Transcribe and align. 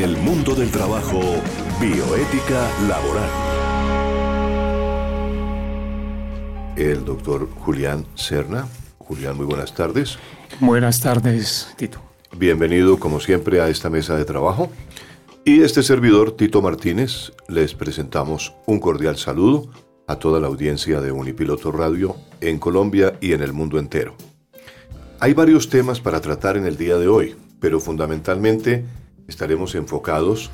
en 0.00 0.04
el 0.04 0.16
mundo 0.16 0.54
del 0.54 0.70
trabajo, 0.70 1.20
bioética 1.78 2.70
laboral. 2.88 3.30
El 6.74 7.04
doctor 7.04 7.50
Julián 7.50 8.06
Serna. 8.14 8.66
Julián, 8.96 9.36
muy 9.36 9.44
buenas 9.44 9.74
tardes. 9.74 10.18
Buenas 10.58 11.00
tardes, 11.00 11.74
Tito. 11.76 12.00
Bienvenido, 12.34 12.98
como 12.98 13.20
siempre, 13.20 13.60
a 13.60 13.68
esta 13.68 13.90
mesa 13.90 14.16
de 14.16 14.24
trabajo. 14.24 14.70
Y 15.44 15.60
este 15.60 15.82
servidor, 15.82 16.34
Tito 16.34 16.62
Martínez, 16.62 17.32
les 17.48 17.74
presentamos 17.74 18.54
un 18.64 18.80
cordial 18.80 19.18
saludo 19.18 19.70
a 20.06 20.16
toda 20.16 20.40
la 20.40 20.46
audiencia 20.46 21.02
de 21.02 21.12
Unipiloto 21.12 21.72
Radio 21.72 22.16
en 22.40 22.58
Colombia 22.58 23.18
y 23.20 23.34
en 23.34 23.42
el 23.42 23.52
mundo 23.52 23.78
entero. 23.78 24.14
Hay 25.18 25.34
varios 25.34 25.68
temas 25.68 26.00
para 26.00 26.22
tratar 26.22 26.56
en 26.56 26.64
el 26.64 26.78
día 26.78 26.96
de 26.96 27.08
hoy, 27.08 27.36
pero 27.60 27.80
fundamentalmente 27.80 28.86
estaremos 29.30 29.74
enfocados 29.74 30.50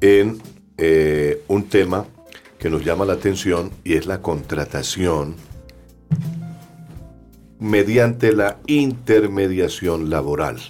en 0.00 0.40
eh, 0.76 1.42
un 1.46 1.68
tema 1.68 2.06
que 2.58 2.70
nos 2.70 2.84
llama 2.84 3.04
la 3.04 3.12
atención 3.12 3.70
y 3.84 3.94
es 3.94 4.06
la 4.06 4.20
contratación 4.22 5.36
mediante 7.60 8.32
la 8.32 8.58
intermediación 8.66 10.10
laboral. 10.10 10.60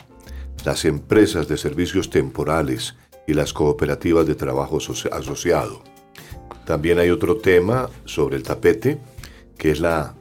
Las 0.64 0.84
empresas 0.84 1.48
de 1.48 1.56
servicios 1.56 2.10
temporales 2.10 2.96
y 3.26 3.34
las 3.34 3.52
cooperativas 3.52 4.26
de 4.26 4.34
trabajo 4.34 4.78
asociado. 4.78 5.82
También 6.66 6.98
hay 6.98 7.10
otro 7.10 7.36
tema 7.36 7.88
sobre 8.04 8.36
el 8.36 8.42
tapete, 8.42 8.98
que 9.56 9.70
es 9.70 9.80
la 9.80 10.14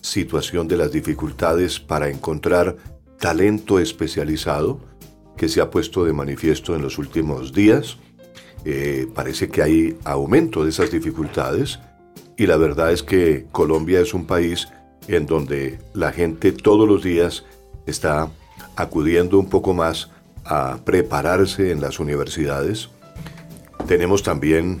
situación 0.00 0.68
de 0.68 0.76
las 0.76 0.92
dificultades 0.92 1.80
para 1.80 2.08
encontrar 2.08 2.76
talento 3.18 3.78
especializado 3.78 4.87
que 5.38 5.48
se 5.48 5.62
ha 5.62 5.70
puesto 5.70 6.04
de 6.04 6.12
manifiesto 6.12 6.74
en 6.74 6.82
los 6.82 6.98
últimos 6.98 7.54
días. 7.54 7.96
Eh, 8.64 9.06
parece 9.14 9.48
que 9.48 9.62
hay 9.62 9.96
aumento 10.04 10.64
de 10.64 10.70
esas 10.70 10.90
dificultades 10.90 11.78
y 12.36 12.46
la 12.46 12.56
verdad 12.56 12.92
es 12.92 13.02
que 13.02 13.46
Colombia 13.52 14.00
es 14.00 14.12
un 14.12 14.26
país 14.26 14.68
en 15.06 15.24
donde 15.24 15.78
la 15.94 16.12
gente 16.12 16.52
todos 16.52 16.86
los 16.86 17.02
días 17.02 17.44
está 17.86 18.28
acudiendo 18.76 19.38
un 19.38 19.48
poco 19.48 19.72
más 19.72 20.10
a 20.44 20.78
prepararse 20.84 21.70
en 21.70 21.80
las 21.80 22.00
universidades. 22.00 22.90
Tenemos 23.86 24.22
también 24.22 24.80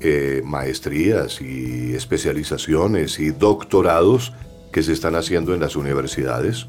eh, 0.00 0.40
maestrías 0.44 1.40
y 1.40 1.94
especializaciones 1.94 3.18
y 3.18 3.30
doctorados 3.30 4.32
que 4.72 4.82
se 4.82 4.92
están 4.92 5.14
haciendo 5.14 5.52
en 5.52 5.60
las 5.60 5.74
universidades 5.74 6.68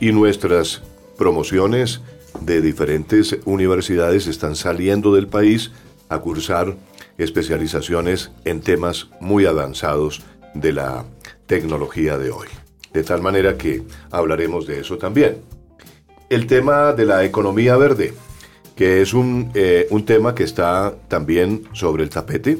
y 0.00 0.12
nuestras 0.12 0.82
promociones 1.16 2.00
de 2.40 2.60
diferentes 2.60 3.36
universidades 3.44 4.26
están 4.26 4.56
saliendo 4.56 5.14
del 5.14 5.28
país 5.28 5.72
a 6.08 6.18
cursar 6.18 6.76
especializaciones 7.18 8.30
en 8.44 8.60
temas 8.60 9.08
muy 9.20 9.46
avanzados 9.46 10.22
de 10.54 10.72
la 10.72 11.04
tecnología 11.46 12.16
de 12.16 12.30
hoy. 12.30 12.48
De 12.92 13.02
tal 13.02 13.20
manera 13.20 13.56
que 13.56 13.82
hablaremos 14.10 14.66
de 14.66 14.80
eso 14.80 14.98
también. 14.98 15.38
El 16.30 16.46
tema 16.46 16.92
de 16.92 17.06
la 17.06 17.24
economía 17.24 17.76
verde, 17.76 18.14
que 18.76 19.02
es 19.02 19.12
un, 19.14 19.50
eh, 19.54 19.86
un 19.90 20.04
tema 20.04 20.34
que 20.34 20.44
está 20.44 20.94
también 21.08 21.64
sobre 21.72 22.04
el 22.04 22.10
tapete, 22.10 22.58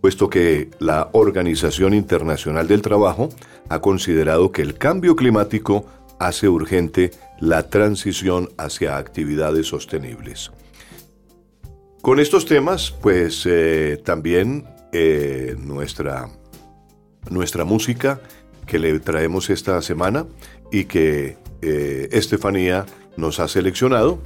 puesto 0.00 0.28
que 0.30 0.70
la 0.78 1.10
Organización 1.12 1.94
Internacional 1.94 2.66
del 2.66 2.82
Trabajo 2.82 3.28
ha 3.68 3.80
considerado 3.80 4.50
que 4.50 4.62
el 4.62 4.74
cambio 4.74 5.14
climático 5.14 5.84
hace 6.18 6.48
urgente 6.48 7.10
la 7.40 7.68
transición 7.68 8.50
hacia 8.58 8.98
actividades 8.98 9.66
sostenibles. 9.66 10.52
Con 12.02 12.20
estos 12.20 12.46
temas, 12.46 12.90
pues 12.90 13.44
eh, 13.46 14.00
también 14.04 14.64
eh, 14.92 15.56
nuestra, 15.58 16.30
nuestra 17.30 17.64
música 17.64 18.20
que 18.66 18.78
le 18.78 19.00
traemos 19.00 19.50
esta 19.50 19.82
semana 19.82 20.26
y 20.70 20.84
que 20.84 21.36
eh, 21.62 22.08
Estefanía 22.12 22.86
nos 23.16 23.40
ha 23.40 23.48
seleccionado, 23.48 24.20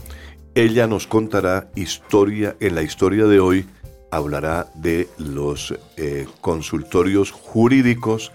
ella 0.55 0.87
nos 0.87 1.07
contará 1.07 1.71
historia 1.75 2.57
en 2.61 2.75
la 2.75 2.83
historia 2.83 3.27
de 3.27 3.41
hoy 3.41 3.67
hablará 4.13 4.71
de 4.77 5.09
los 5.19 5.75
consultorios 6.41 7.33
jurídicos 7.33 8.31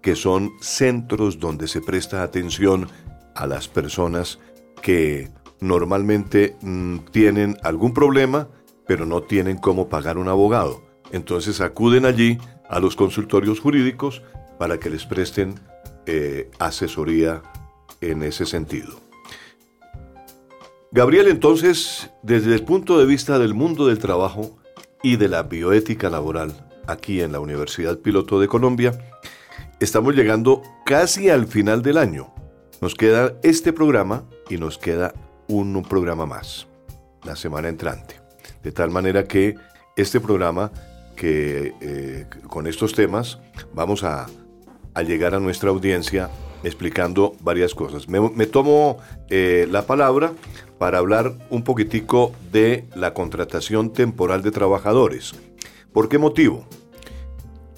que 0.00 0.16
son 0.16 0.50
centros 0.60 1.38
donde 1.38 1.68
se 1.68 1.80
presta 1.80 2.24
atención 2.24 2.88
a 3.34 3.46
las 3.46 3.68
personas 3.68 4.38
que 4.80 5.30
normalmente 5.60 6.56
mm, 6.60 6.98
tienen 7.10 7.56
algún 7.62 7.94
problema, 7.94 8.48
pero 8.86 9.06
no 9.06 9.22
tienen 9.22 9.58
cómo 9.58 9.88
pagar 9.88 10.18
un 10.18 10.28
abogado. 10.28 10.82
Entonces 11.12 11.60
acuden 11.60 12.04
allí 12.04 12.38
a 12.68 12.80
los 12.80 12.96
consultorios 12.96 13.60
jurídicos 13.60 14.22
para 14.58 14.78
que 14.78 14.90
les 14.90 15.04
presten 15.04 15.54
eh, 16.06 16.50
asesoría 16.58 17.42
en 18.00 18.22
ese 18.22 18.46
sentido. 18.46 19.00
Gabriel, 20.90 21.28
entonces, 21.28 22.10
desde 22.22 22.54
el 22.54 22.64
punto 22.64 22.98
de 22.98 23.06
vista 23.06 23.38
del 23.38 23.54
mundo 23.54 23.86
del 23.86 23.98
trabajo, 23.98 24.58
y 25.02 25.16
de 25.16 25.28
la 25.28 25.42
bioética 25.42 26.08
laboral 26.08 26.68
aquí 26.86 27.20
en 27.20 27.32
la 27.32 27.40
Universidad 27.40 27.98
Piloto 27.98 28.40
de 28.40 28.48
Colombia. 28.48 28.98
Estamos 29.80 30.14
llegando 30.14 30.62
casi 30.86 31.28
al 31.28 31.46
final 31.46 31.82
del 31.82 31.98
año. 31.98 32.32
Nos 32.82 32.96
queda 32.96 33.34
este 33.44 33.72
programa 33.72 34.24
y 34.50 34.56
nos 34.56 34.76
queda 34.76 35.14
un, 35.46 35.84
programa 35.84 36.26
más, 36.26 36.66
la 37.22 37.36
semana 37.36 37.68
entrante. 37.68 38.16
De 38.64 38.72
tal 38.72 38.90
manera 38.90 39.22
que 39.22 39.54
este 39.96 40.18
programa, 40.18 40.72
que 41.14 41.74
eh, 41.80 42.26
con 42.48 42.66
estos 42.66 42.92
temas 42.92 43.38
vamos 43.72 44.02
a, 44.02 44.26
llegar 45.06 45.32
a 45.36 45.38
nuestra 45.38 45.70
audiencia 45.70 46.28
explicando 46.64 47.36
varias 47.40 47.72
cosas. 47.72 48.08
Me, 48.08 48.46
tomo 48.46 48.98
eh, 49.30 49.68
la 49.70 49.86
palabra 49.86 50.32
para 50.78 50.98
hablar 50.98 51.34
un 51.50 51.62
poquitico 51.62 52.32
de 52.50 52.88
la 52.96 53.14
contratación 53.14 53.92
temporal 53.92 54.42
de 54.42 54.50
trabajadores. 54.50 55.36
¿Por 55.92 56.08
qué 56.08 56.18
motivo? 56.18 56.66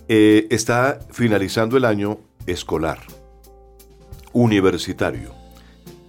Eh, 0.08 0.46
está 0.48 0.98
finalizando 1.10 1.76
el 1.76 1.84
año 1.84 2.20
escolar, 2.46 3.00
universitario. 4.34 5.32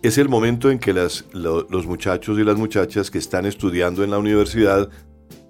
Es 0.02 0.18
el 0.18 0.28
momento 0.28 0.70
en 0.70 0.78
que 0.78 0.94
los 0.94 1.86
muchachos 1.88 2.38
y 2.38 2.44
las 2.44 2.58
muchachas 2.58 3.10
que 3.10 3.18
están 3.18 3.46
estudiando 3.46 4.04
en 4.04 4.12
la 4.12 4.20
universidad 4.20 4.90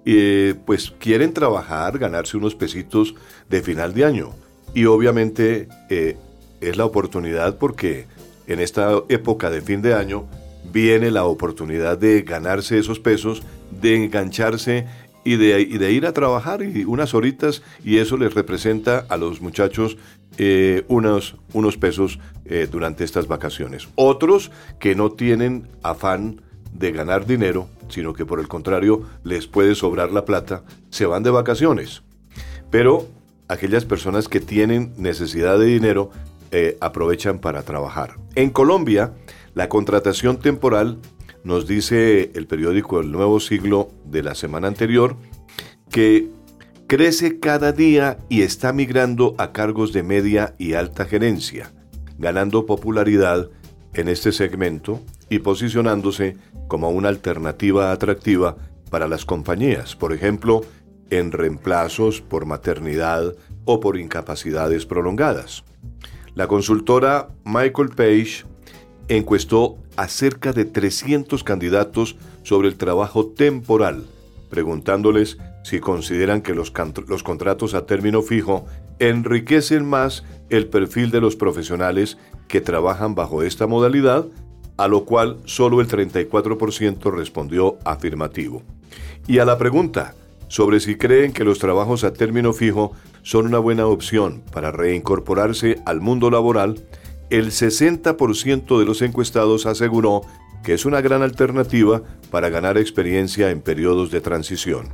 eh, 0.04 0.54
pues 0.64 0.92
quieren 0.98 1.34
trabajar, 1.34 1.98
ganarse 1.98 2.36
unos 2.36 2.54
pesitos 2.54 3.16
de 3.50 3.60
final 3.60 3.92
de 3.92 4.04
año. 4.04 4.30
Y 4.72 4.84
obviamente 4.84 5.68
eh, 5.90 6.16
es 6.60 6.76
la 6.76 6.84
oportunidad 6.84 7.58
porque 7.58 8.06
en 8.46 8.60
esta 8.60 9.02
época 9.08 9.50
de 9.50 9.62
fin 9.62 9.82
de 9.82 9.94
año 9.94 10.28
viene 10.72 11.10
la 11.10 11.24
oportunidad 11.24 11.98
de 11.98 12.22
ganarse 12.22 12.78
esos 12.78 13.00
pesos, 13.00 13.42
de 13.70 14.04
engancharse 14.04 14.86
y 15.24 15.34
de, 15.36 15.90
ir 15.90 16.06
a 16.06 16.12
trabajar 16.12 16.60
unas 16.86 17.12
horitas 17.12 17.62
y 17.84 17.98
eso 17.98 18.16
les 18.16 18.32
representa 18.32 19.04
a 19.08 19.16
los 19.16 19.40
muchachos 19.40 19.96
eh, 20.38 20.84
unos, 20.88 21.36
unos 21.52 21.76
pesos 21.76 22.18
eh, 22.44 22.68
durante 22.70 23.04
estas 23.04 23.26
vacaciones. 23.26 23.88
Otros 23.94 24.50
que 24.78 24.94
no 24.94 25.10
tienen 25.10 25.68
afán 25.82 26.42
de 26.72 26.92
ganar 26.92 27.26
dinero, 27.26 27.68
sino 27.88 28.12
que 28.12 28.26
por 28.26 28.40
el 28.40 28.48
contrario 28.48 29.02
les 29.24 29.46
puede 29.46 29.74
sobrar 29.74 30.12
la 30.12 30.24
plata, 30.24 30.64
se 30.90 31.06
van 31.06 31.22
de 31.22 31.30
vacaciones. 31.30 32.02
Pero 32.70 33.06
aquellas 33.48 33.84
personas 33.84 34.28
que 34.28 34.40
tienen 34.40 34.92
necesidad 34.96 35.58
de 35.58 35.66
dinero 35.66 36.10
eh, 36.50 36.76
aprovechan 36.80 37.38
para 37.38 37.62
trabajar. 37.62 38.16
En 38.34 38.50
Colombia, 38.50 39.12
la 39.54 39.68
contratación 39.68 40.38
temporal, 40.38 40.98
nos 41.44 41.66
dice 41.66 42.32
el 42.34 42.46
periódico 42.46 43.00
El 43.00 43.12
Nuevo 43.12 43.40
Siglo 43.40 43.88
de 44.04 44.22
la 44.22 44.34
semana 44.34 44.68
anterior, 44.68 45.16
que 45.90 46.28
crece 46.86 47.40
cada 47.40 47.72
día 47.72 48.18
y 48.28 48.42
está 48.42 48.72
migrando 48.72 49.34
a 49.38 49.52
cargos 49.52 49.92
de 49.92 50.02
media 50.02 50.54
y 50.58 50.74
alta 50.74 51.04
gerencia, 51.04 51.72
ganando 52.18 52.66
popularidad 52.66 53.50
en 53.94 54.08
este 54.08 54.32
segmento 54.32 55.00
y 55.28 55.40
posicionándose 55.40 56.36
como 56.68 56.90
una 56.90 57.08
alternativa 57.08 57.92
atractiva 57.92 58.56
para 58.90 59.08
las 59.08 59.24
compañías, 59.24 59.96
por 59.96 60.12
ejemplo, 60.12 60.62
en 61.10 61.32
reemplazos 61.32 62.20
por 62.20 62.46
maternidad 62.46 63.34
o 63.64 63.80
por 63.80 63.98
incapacidades 63.98 64.86
prolongadas. 64.86 65.64
La 66.34 66.46
consultora 66.46 67.28
Michael 67.44 67.88
Page 67.90 68.44
encuestó 69.08 69.78
a 69.96 70.08
cerca 70.08 70.52
de 70.52 70.64
300 70.64 71.42
candidatos 71.42 72.16
sobre 72.42 72.68
el 72.68 72.76
trabajo 72.76 73.26
temporal, 73.26 74.04
preguntándoles 74.50 75.38
si 75.66 75.80
consideran 75.80 76.42
que 76.42 76.54
los, 76.54 76.70
contratos 76.70 77.74
a 77.74 77.86
término 77.86 78.22
fijo 78.22 78.66
enriquecen 79.00 79.84
más 79.84 80.22
el 80.48 80.68
perfil 80.68 81.10
de 81.10 81.20
los 81.20 81.34
profesionales 81.34 82.18
que 82.46 82.60
trabajan 82.60 83.16
bajo 83.16 83.42
esta 83.42 83.66
modalidad 83.66 84.26
a 84.76 84.86
lo 84.86 85.04
cual 85.04 85.38
solo 85.44 85.80
el 85.80 85.88
34% 85.88 87.12
respondió 87.12 87.78
afirmativo. 87.84 88.62
Y 89.26 89.40
a 89.40 89.44
la 89.44 89.58
pregunta 89.58 90.14
sobre 90.46 90.78
si 90.78 90.94
creen 90.94 91.32
que 91.32 91.42
los 91.42 91.58
trabajos 91.58 92.04
a 92.04 92.12
término 92.12 92.52
fijo 92.52 92.92
son 93.24 93.46
una 93.46 93.58
buena 93.58 93.88
opción 93.88 94.44
para 94.52 94.70
reincorporarse 94.70 95.80
al 95.84 96.00
mundo 96.00 96.30
laboral, 96.30 96.80
el 97.28 97.46
60% 97.46 98.78
de 98.78 98.84
los 98.84 99.02
encuestados 99.02 99.66
aseguró 99.66 100.20
que 100.62 100.74
es 100.74 100.84
una 100.84 101.00
gran 101.00 101.22
alternativa 101.22 102.02
para 102.30 102.50
ganar 102.50 102.78
experiencia 102.78 103.50
en 103.50 103.62
periodos 103.62 104.12
de 104.12 104.20
transición. 104.20 104.90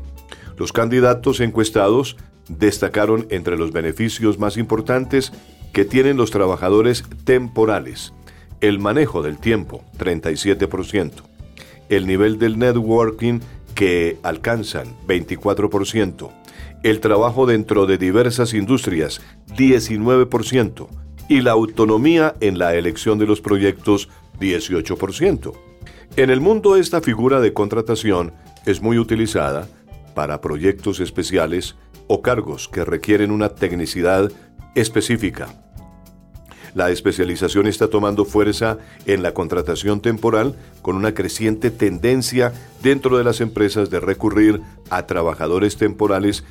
Los 0.62 0.72
candidatos 0.72 1.40
encuestados 1.40 2.16
destacaron 2.48 3.26
entre 3.30 3.58
los 3.58 3.72
beneficios 3.72 4.38
más 4.38 4.56
importantes 4.56 5.32
que 5.72 5.84
tienen 5.84 6.16
los 6.16 6.30
trabajadores 6.30 7.02
temporales, 7.24 8.14
el 8.60 8.78
manejo 8.78 9.22
del 9.22 9.38
tiempo, 9.38 9.82
37%, 9.98 11.14
el 11.88 12.06
nivel 12.06 12.38
del 12.38 12.60
networking 12.60 13.40
que 13.74 14.18
alcanzan, 14.22 14.94
24%, 15.08 16.30
el 16.84 17.00
trabajo 17.00 17.46
dentro 17.46 17.86
de 17.86 17.98
diversas 17.98 18.54
industrias, 18.54 19.20
19%, 19.56 20.86
y 21.28 21.40
la 21.40 21.50
autonomía 21.50 22.36
en 22.38 22.58
la 22.58 22.76
elección 22.76 23.18
de 23.18 23.26
los 23.26 23.40
proyectos, 23.40 24.08
18%. 24.38 25.54
En 26.14 26.30
el 26.30 26.40
mundo 26.40 26.76
esta 26.76 27.00
figura 27.00 27.40
de 27.40 27.52
contratación 27.52 28.32
es 28.64 28.80
muy 28.80 28.96
utilizada 28.98 29.66
para 30.14 30.40
proyectos 30.40 31.00
especiales 31.00 31.76
o 32.06 32.22
cargos 32.22 32.68
que 32.68 32.84
requieren 32.84 33.30
una 33.30 33.50
tecnicidad 33.50 34.30
específica. 34.74 35.48
La 36.74 36.90
especialización 36.90 37.66
está 37.66 37.88
tomando 37.88 38.24
fuerza 38.24 38.78
en 39.04 39.22
la 39.22 39.34
contratación 39.34 40.00
temporal 40.00 40.56
con 40.80 40.96
una 40.96 41.12
creciente 41.12 41.70
tendencia 41.70 42.52
dentro 42.82 43.18
de 43.18 43.24
las 43.24 43.42
empresas 43.42 43.90
de 43.90 44.00
recurrir 44.00 44.62
a 44.88 45.06
trabajadores 45.06 45.76
temporales 45.76 46.44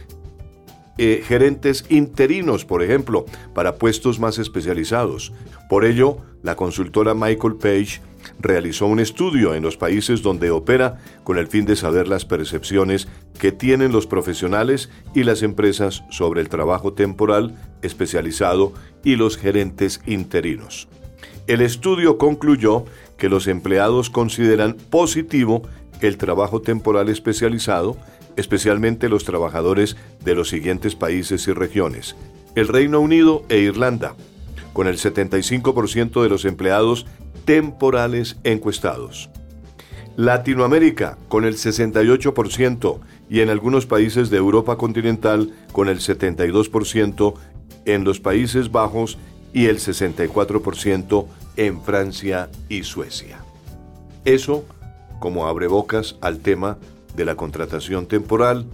eh, 0.97 1.23
gerentes 1.25 1.85
interinos, 1.89 2.65
por 2.65 2.83
ejemplo, 2.83 3.25
para 3.53 3.75
puestos 3.75 4.19
más 4.19 4.38
especializados. 4.38 5.33
Por 5.69 5.85
ello, 5.85 6.17
la 6.43 6.55
consultora 6.55 7.13
Michael 7.13 7.55
Page 7.55 8.01
realizó 8.39 8.85
un 8.85 8.99
estudio 8.99 9.55
en 9.55 9.63
los 9.63 9.77
países 9.77 10.21
donde 10.21 10.51
opera 10.51 10.99
con 11.23 11.38
el 11.38 11.47
fin 11.47 11.65
de 11.65 11.75
saber 11.75 12.07
las 12.07 12.25
percepciones 12.25 13.07
que 13.39 13.51
tienen 13.51 13.91
los 13.91 14.07
profesionales 14.07 14.89
y 15.15 15.23
las 15.23 15.43
empresas 15.43 16.03
sobre 16.09 16.41
el 16.41 16.49
trabajo 16.49 16.93
temporal 16.93 17.55
especializado 17.81 18.73
y 19.03 19.15
los 19.15 19.38
gerentes 19.38 20.01
interinos. 20.05 20.88
El 21.47 21.61
estudio 21.61 22.17
concluyó 22.17 22.85
que 23.17 23.29
los 23.29 23.47
empleados 23.47 24.09
consideran 24.09 24.75
positivo 24.89 25.63
el 26.01 26.17
trabajo 26.17 26.61
temporal 26.61 27.09
especializado, 27.09 27.97
especialmente 28.35 29.09
los 29.09 29.23
trabajadores 29.23 29.97
de 30.23 30.35
los 30.35 30.49
siguientes 30.49 30.95
países 30.95 31.47
y 31.47 31.53
regiones, 31.53 32.15
el 32.55 32.67
Reino 32.67 32.99
Unido 32.99 33.43
e 33.49 33.59
Irlanda, 33.59 34.15
con 34.73 34.87
el 34.87 34.97
75% 34.97 36.21
de 36.21 36.29
los 36.29 36.45
empleados 36.45 37.05
temporales 37.45 38.37
encuestados. 38.43 39.29
Latinoamérica 40.17 41.17
con 41.29 41.45
el 41.45 41.55
68% 41.55 42.99
y 43.29 43.39
en 43.39 43.49
algunos 43.49 43.85
países 43.85 44.29
de 44.29 44.37
Europa 44.37 44.77
continental 44.77 45.51
con 45.71 45.87
el 45.87 45.99
72%, 45.99 47.33
en 47.85 48.03
los 48.03 48.19
Países 48.19 48.71
Bajos 48.71 49.17
y 49.53 49.65
el 49.65 49.79
64% 49.79 51.25
en 51.57 51.81
Francia 51.81 52.49
y 52.69 52.83
Suecia. 52.83 53.39
Eso 54.25 54.65
como 55.19 55.47
abre 55.47 55.67
bocas 55.67 56.17
al 56.21 56.39
tema 56.39 56.77
de 57.15 57.25
la 57.25 57.35
contratación 57.35 58.07
temporal, 58.07 58.67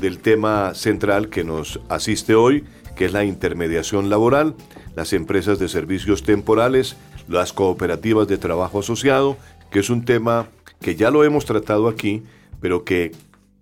del 0.00 0.18
tema 0.18 0.74
central 0.74 1.28
que 1.28 1.44
nos 1.44 1.80
asiste 1.88 2.34
hoy, 2.34 2.64
que 2.96 3.06
es 3.06 3.12
la 3.12 3.24
intermediación 3.24 4.10
laboral, 4.10 4.54
las 4.94 5.12
empresas 5.12 5.58
de 5.58 5.68
servicios 5.68 6.22
temporales, 6.22 6.96
las 7.28 7.52
cooperativas 7.52 8.28
de 8.28 8.38
trabajo 8.38 8.80
asociado, 8.80 9.36
que 9.70 9.80
es 9.80 9.90
un 9.90 10.04
tema 10.04 10.48
que 10.80 10.96
ya 10.96 11.10
lo 11.10 11.24
hemos 11.24 11.44
tratado 11.44 11.88
aquí, 11.88 12.22
pero 12.60 12.84
que 12.84 13.12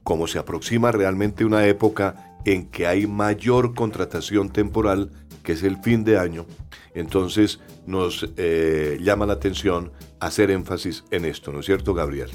como 0.02 0.26
se 0.26 0.38
aproxima 0.38 0.92
realmente 0.92 1.44
una 1.44 1.66
época 1.66 2.36
en 2.44 2.66
que 2.66 2.86
hay 2.86 3.06
mayor 3.06 3.74
contratación 3.74 4.50
temporal, 4.50 5.10
que 5.42 5.52
es 5.52 5.62
el 5.62 5.78
fin 5.78 6.04
de 6.04 6.18
año, 6.18 6.46
entonces 6.94 7.60
nos 7.86 8.28
eh, 8.36 8.98
llama 9.00 9.26
la 9.26 9.34
atención 9.34 9.92
hacer 10.20 10.50
énfasis 10.50 11.04
en 11.10 11.24
esto, 11.24 11.52
¿no 11.52 11.60
es 11.60 11.66
cierto, 11.66 11.94
Gabriel? 11.94 12.30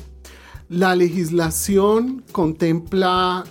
La 0.69 0.95
legislación 0.95 2.25
contempla 2.33 3.45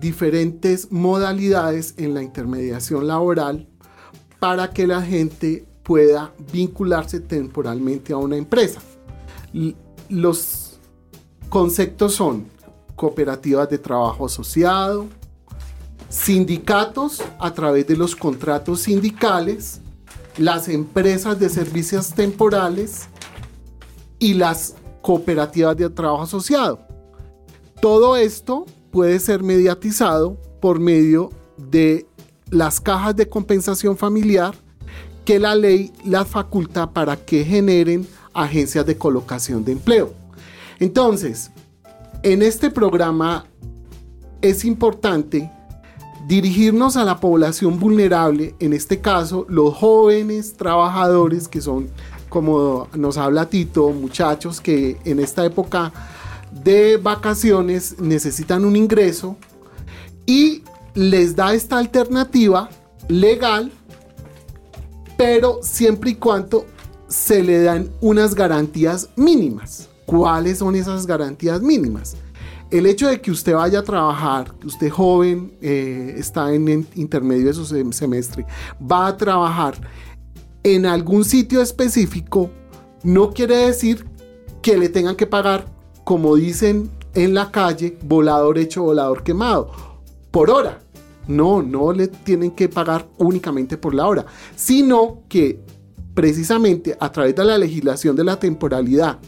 diferentes 0.00 0.92
modalidades 0.92 1.94
en 1.96 2.14
la 2.14 2.22
intermediación 2.22 3.08
laboral 3.08 3.68
para 4.38 4.70
que 4.70 4.86
la 4.86 5.02
gente 5.02 5.66
pueda 5.82 6.32
vincularse 6.52 7.18
temporalmente 7.18 8.12
a 8.12 8.18
una 8.18 8.36
empresa. 8.36 8.80
Los 10.08 10.78
conceptos 11.48 12.14
son 12.14 12.46
cooperativas 12.94 13.68
de 13.68 13.78
trabajo 13.78 14.26
asociado, 14.26 15.06
sindicatos 16.08 17.20
a 17.40 17.52
través 17.52 17.86
de 17.88 17.96
los 17.96 18.14
contratos 18.14 18.82
sindicales, 18.82 19.80
las 20.38 20.68
empresas 20.68 21.38
de 21.40 21.48
servicios 21.48 22.12
temporales 22.14 23.08
y 24.20 24.34
las 24.34 24.76
cooperativas 25.10 25.76
de 25.76 25.90
trabajo 25.90 26.22
asociado. 26.22 26.78
Todo 27.80 28.16
esto 28.16 28.64
puede 28.92 29.18
ser 29.18 29.42
mediatizado 29.42 30.36
por 30.60 30.78
medio 30.78 31.30
de 31.56 32.06
las 32.48 32.80
cajas 32.80 33.16
de 33.16 33.28
compensación 33.28 33.96
familiar 33.96 34.54
que 35.24 35.40
la 35.40 35.56
ley 35.56 35.92
las 36.04 36.28
faculta 36.28 36.92
para 36.92 37.16
que 37.16 37.44
generen 37.44 38.06
agencias 38.32 38.86
de 38.86 38.96
colocación 38.96 39.64
de 39.64 39.72
empleo. 39.72 40.14
Entonces, 40.78 41.50
en 42.22 42.42
este 42.42 42.70
programa 42.70 43.46
es 44.40 44.64
importante 44.64 45.50
dirigirnos 46.28 46.96
a 46.96 47.04
la 47.04 47.18
población 47.18 47.80
vulnerable, 47.80 48.54
en 48.60 48.74
este 48.74 49.00
caso 49.00 49.44
los 49.48 49.74
jóvenes 49.74 50.56
trabajadores 50.56 51.48
que 51.48 51.60
son, 51.60 51.88
como 52.30 52.88
nos 52.94 53.18
habla 53.18 53.50
Tito, 53.50 53.90
muchachos 53.90 54.62
que 54.62 54.96
en 55.04 55.20
esta 55.20 55.44
época 55.44 55.92
de 56.50 56.96
vacaciones 56.96 58.00
necesitan 58.00 58.64
un 58.64 58.76
ingreso 58.76 59.36
y 60.24 60.62
les 60.94 61.36
da 61.36 61.52
esta 61.52 61.76
alternativa 61.76 62.70
legal 63.08 63.70
pero 65.20 65.58
siempre 65.60 66.12
y 66.12 66.14
cuando 66.14 66.64
se 67.06 67.42
le 67.42 67.62
dan 67.62 67.90
unas 68.00 68.34
garantías 68.34 69.10
mínimas. 69.16 69.90
¿Cuáles 70.06 70.56
son 70.56 70.74
esas 70.74 71.06
garantías 71.06 71.60
mínimas? 71.60 72.16
El 72.70 72.86
hecho 72.86 73.06
de 73.06 73.20
que 73.20 73.30
usted 73.30 73.52
vaya 73.52 73.80
a 73.80 73.82
trabajar, 73.82 74.54
que 74.58 74.66
usted 74.66 74.88
joven, 74.88 75.52
eh, 75.60 76.14
está 76.16 76.54
en 76.54 76.86
intermedio 76.94 77.48
de 77.48 77.52
su 77.52 77.66
semestre, 77.92 78.46
va 78.80 79.08
a 79.08 79.16
trabajar 79.18 79.74
en 80.62 80.86
algún 80.86 81.24
sitio 81.24 81.60
específico, 81.60 82.50
no 83.02 83.30
quiere 83.30 83.56
decir 83.56 84.06
que 84.62 84.76
le 84.76 84.88
tengan 84.88 85.16
que 85.16 85.26
pagar, 85.26 85.66
como 86.04 86.36
dicen 86.36 86.90
en 87.14 87.34
la 87.34 87.50
calle, 87.50 87.98
volador 88.02 88.58
hecho, 88.58 88.82
volador 88.82 89.22
quemado, 89.22 89.70
por 90.30 90.50
hora. 90.50 90.80
No, 91.26 91.62
no 91.62 91.92
le 91.92 92.08
tienen 92.08 92.50
que 92.50 92.68
pagar 92.68 93.08
únicamente 93.18 93.76
por 93.76 93.94
la 93.94 94.06
hora, 94.06 94.26
sino 94.56 95.22
que 95.28 95.60
precisamente 96.14 96.96
a 96.98 97.12
través 97.12 97.36
de 97.36 97.44
la 97.44 97.56
legislación 97.56 98.16
de 98.16 98.24
la 98.24 98.38
temporalidad 98.38 99.18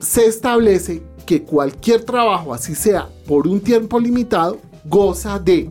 se 0.00 0.26
establece 0.26 1.02
que 1.26 1.42
cualquier 1.42 2.04
trabajo, 2.04 2.52
así 2.52 2.74
sea 2.74 3.08
por 3.26 3.46
un 3.46 3.60
tiempo 3.60 4.00
limitado, 4.00 4.58
goza 4.84 5.38
de 5.38 5.70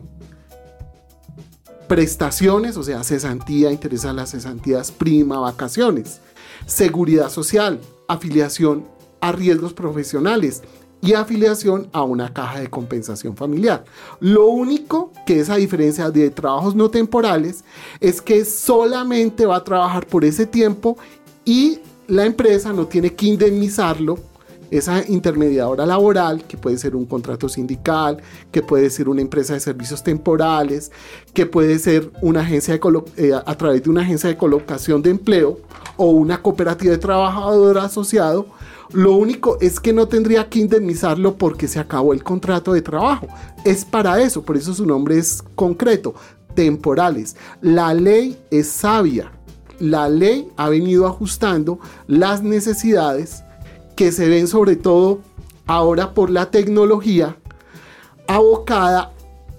prestaciones, 1.90 2.76
o 2.76 2.84
sea, 2.84 3.02
cesantía, 3.02 3.72
interesa 3.72 4.10
a 4.10 4.12
las 4.12 4.30
cesantías, 4.30 4.92
prima, 4.92 5.40
vacaciones, 5.40 6.20
seguridad 6.64 7.28
social, 7.30 7.80
afiliación 8.06 8.84
a 9.20 9.32
riesgos 9.32 9.72
profesionales, 9.72 10.62
y 11.02 11.14
afiliación 11.14 11.88
a 11.92 12.04
una 12.04 12.32
caja 12.32 12.60
de 12.60 12.68
compensación 12.68 13.34
familiar. 13.34 13.84
Lo 14.20 14.46
único 14.46 15.12
que 15.26 15.40
es 15.40 15.50
a 15.50 15.56
diferencia 15.56 16.10
de 16.10 16.30
trabajos 16.30 16.76
no 16.76 16.90
temporales 16.90 17.64
es 17.98 18.22
que 18.22 18.44
solamente 18.44 19.44
va 19.46 19.56
a 19.56 19.64
trabajar 19.64 20.06
por 20.06 20.24
ese 20.24 20.46
tiempo 20.46 20.96
y 21.44 21.80
la 22.06 22.24
empresa 22.24 22.72
no 22.72 22.86
tiene 22.86 23.14
que 23.14 23.26
indemnizarlo 23.26 24.18
esa 24.70 25.06
intermediadora 25.08 25.86
laboral, 25.86 26.44
que 26.44 26.56
puede 26.56 26.78
ser 26.78 26.94
un 26.96 27.06
contrato 27.06 27.48
sindical, 27.48 28.18
que 28.50 28.62
puede 28.62 28.90
ser 28.90 29.08
una 29.08 29.20
empresa 29.20 29.54
de 29.54 29.60
servicios 29.60 30.02
temporales, 30.02 30.92
que 31.34 31.46
puede 31.46 31.78
ser 31.78 32.10
una 32.22 32.40
agencia 32.40 32.74
de 32.74 32.80
eh, 33.16 33.32
a 33.34 33.54
través 33.56 33.82
de 33.82 33.90
una 33.90 34.02
agencia 34.02 34.28
de 34.28 34.36
colocación 34.36 35.02
de 35.02 35.10
empleo 35.10 35.58
o 35.96 36.10
una 36.10 36.40
cooperativa 36.40 36.92
de 36.92 36.98
trabajador 36.98 37.78
asociado, 37.78 38.46
lo 38.92 39.14
único 39.14 39.56
es 39.60 39.78
que 39.78 39.92
no 39.92 40.08
tendría 40.08 40.48
que 40.48 40.58
indemnizarlo 40.58 41.36
porque 41.36 41.68
se 41.68 41.78
acabó 41.78 42.12
el 42.12 42.24
contrato 42.24 42.72
de 42.72 42.82
trabajo. 42.82 43.28
Es 43.64 43.84
para 43.84 44.20
eso, 44.20 44.42
por 44.42 44.56
eso 44.56 44.74
su 44.74 44.84
nombre 44.84 45.16
es 45.16 45.44
concreto, 45.54 46.14
temporales. 46.54 47.36
La 47.60 47.94
ley 47.94 48.36
es 48.50 48.68
sabia. 48.68 49.30
La 49.78 50.08
ley 50.08 50.50
ha 50.56 50.68
venido 50.68 51.06
ajustando 51.06 51.78
las 52.06 52.42
necesidades 52.42 53.44
que 54.00 54.12
se 54.12 54.28
ven 54.30 54.48
sobre 54.48 54.76
todo 54.76 55.20
ahora 55.66 56.14
por 56.14 56.30
la 56.30 56.50
tecnología 56.50 57.36
abocada 58.26 59.12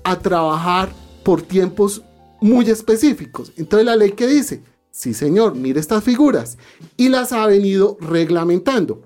a 0.03 0.17
trabajar 0.17 0.91
por 1.24 1.43
tiempos 1.43 2.01
muy 2.41 2.67
específicos. 2.67 3.51
Entonces 3.55 3.86
la 3.86 3.95
ley 3.95 4.13
que 4.13 4.25
dice, 4.25 4.63
sí 4.89 5.13
señor, 5.13 5.53
mire 5.53 5.79
estas 5.79 6.03
figuras 6.03 6.57
y 6.98 7.10
las 7.10 7.33
ha 7.33 7.45
venido 7.45 8.00
reglamentando. 8.01 9.03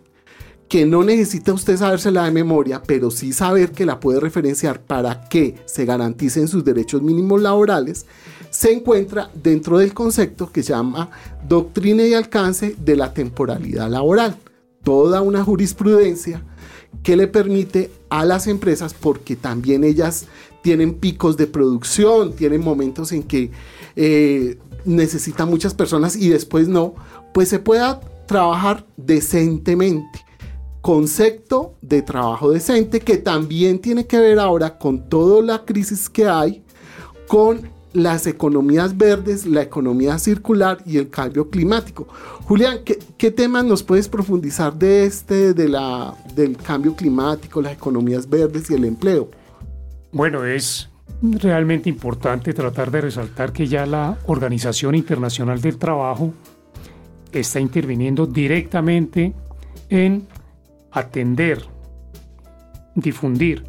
que 0.68 0.86
no 0.86 1.04
necesita 1.04 1.54
usted 1.54 1.78
sabérsela 1.78 2.24
de 2.24 2.32
memoria, 2.32 2.82
pero 2.82 3.12
sí 3.12 3.34
saber 3.34 3.72
que 3.72 3.86
la 3.86 4.00
puede 4.00 4.20
referenciar 4.20 4.82
para 4.82 5.28
que 5.28 5.56
se 5.66 5.86
garanticen 5.86 6.48
sus 6.48 6.64
derechos 6.64 7.02
mínimos 7.02 7.42
laborales, 7.42 8.06
se 8.50 8.72
encuentra 8.72 9.30
dentro 9.34 9.78
del 9.78 9.94
concepto 9.94 10.52
que 10.52 10.64
llama 10.64 11.10
doctrina 11.48 12.04
y 12.04 12.14
alcance 12.14 12.76
de 12.80 12.96
la 12.96 13.14
temporalidad 13.14 13.90
laboral. 13.90 14.38
Toda 14.84 15.22
una 15.22 15.44
jurisprudencia 15.44 16.44
que 17.04 17.16
le 17.16 17.28
permite 17.28 17.92
a 18.10 18.26
las 18.26 18.48
empresas, 18.48 18.94
porque 18.94 19.36
también 19.36 19.84
ellas 19.84 20.26
tienen 20.62 20.96
picos 20.96 21.38
de 21.38 21.48
producción, 21.48 22.34
tienen 22.34 22.62
momentos 22.62 23.12
en 23.12 23.24
que 23.24 23.52
eh, 23.96 24.58
necesitan 24.86 25.50
muchas 25.50 25.74
personas 25.74 26.16
y 26.16 26.30
después 26.30 26.68
no, 26.68 26.96
pues 27.34 27.50
se 27.50 27.60
pueda 27.60 28.00
trabajar 28.28 28.86
decentemente. 28.98 30.26
Concepto 30.82 31.76
de 31.82 32.02
trabajo 32.02 32.52
decente 32.52 33.00
que 33.00 33.18
también 33.18 33.80
tiene 33.80 34.06
que 34.06 34.20
ver 34.20 34.40
ahora 34.40 34.78
con 34.78 35.10
toda 35.10 35.42
la 35.42 35.66
crisis 35.66 36.10
que 36.10 36.28
hay, 36.28 36.64
con 37.28 37.75
las 37.96 38.28
economías 38.28 38.98
verdes, 38.98 39.46
la 39.46 39.62
economía 39.62 40.20
circular 40.20 40.80
y 40.86 40.98
el 40.98 41.10
cambio 41.10 41.50
climático. 41.50 42.06
Julián, 42.44 42.80
¿qué, 42.84 43.32
temas 43.32 43.64
nos 43.64 43.84
puedes 43.84 44.10
profundizar 44.10 44.74
de 44.74 45.06
este, 45.06 45.54
de 45.54 45.70
la, 45.70 46.14
del 46.36 46.58
cambio 46.58 46.94
climático, 46.94 47.62
las 47.62 47.72
economías 47.72 48.30
verdes 48.30 48.70
y 48.70 48.74
el 48.74 48.84
empleo? 48.84 49.32
Bueno, 50.12 50.44
es 50.44 50.90
realmente 51.22 51.88
importante 51.88 52.54
tratar 52.54 52.92
de 52.92 53.00
resaltar 53.00 53.54
que 53.54 53.66
ya 53.66 53.86
la 53.86 54.18
Organización 54.26 54.94
Internacional 54.96 55.62
del 55.62 55.78
Trabajo 55.78 56.34
está 57.32 57.62
interviniendo 57.62 58.28
directamente 58.28 59.34
en 59.88 60.28
atender, 60.92 61.64
difundir 62.94 63.64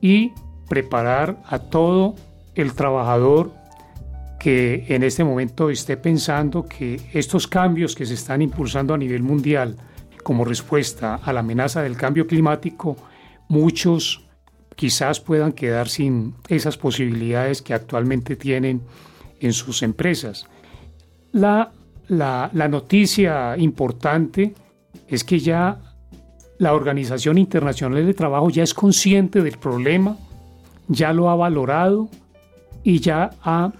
y 0.00 0.30
preparar 0.68 1.42
a 1.48 1.58
todo 1.58 2.14
el 2.58 2.74
trabajador 2.74 3.52
que 4.38 4.84
en 4.88 5.04
este 5.04 5.22
momento 5.22 5.70
esté 5.70 5.96
pensando 5.96 6.64
que 6.64 7.00
estos 7.12 7.46
cambios 7.46 7.94
que 7.94 8.04
se 8.04 8.14
están 8.14 8.42
impulsando 8.42 8.94
a 8.94 8.98
nivel 8.98 9.22
mundial 9.22 9.76
como 10.24 10.44
respuesta 10.44 11.16
a 11.16 11.32
la 11.32 11.40
amenaza 11.40 11.82
del 11.82 11.96
cambio 11.96 12.26
climático, 12.26 12.96
muchos 13.48 14.24
quizás 14.74 15.20
puedan 15.20 15.52
quedar 15.52 15.88
sin 15.88 16.34
esas 16.48 16.76
posibilidades 16.76 17.62
que 17.62 17.74
actualmente 17.74 18.36
tienen 18.36 18.82
en 19.40 19.52
sus 19.52 19.82
empresas. 19.82 20.46
La, 21.32 21.72
la, 22.08 22.50
la 22.52 22.68
noticia 22.68 23.56
importante 23.56 24.54
es 25.06 25.22
que 25.22 25.38
ya 25.38 25.80
la 26.58 26.74
Organización 26.74 27.38
Internacional 27.38 28.04
de 28.04 28.14
Trabajo 28.14 28.50
ya 28.50 28.64
es 28.64 28.74
consciente 28.74 29.42
del 29.42 29.58
problema, 29.58 30.16
ya 30.88 31.12
lo 31.12 31.30
ha 31.30 31.36
valorado 31.36 32.08
y 32.88 33.00
ya 33.00 33.32
ha 33.42 33.70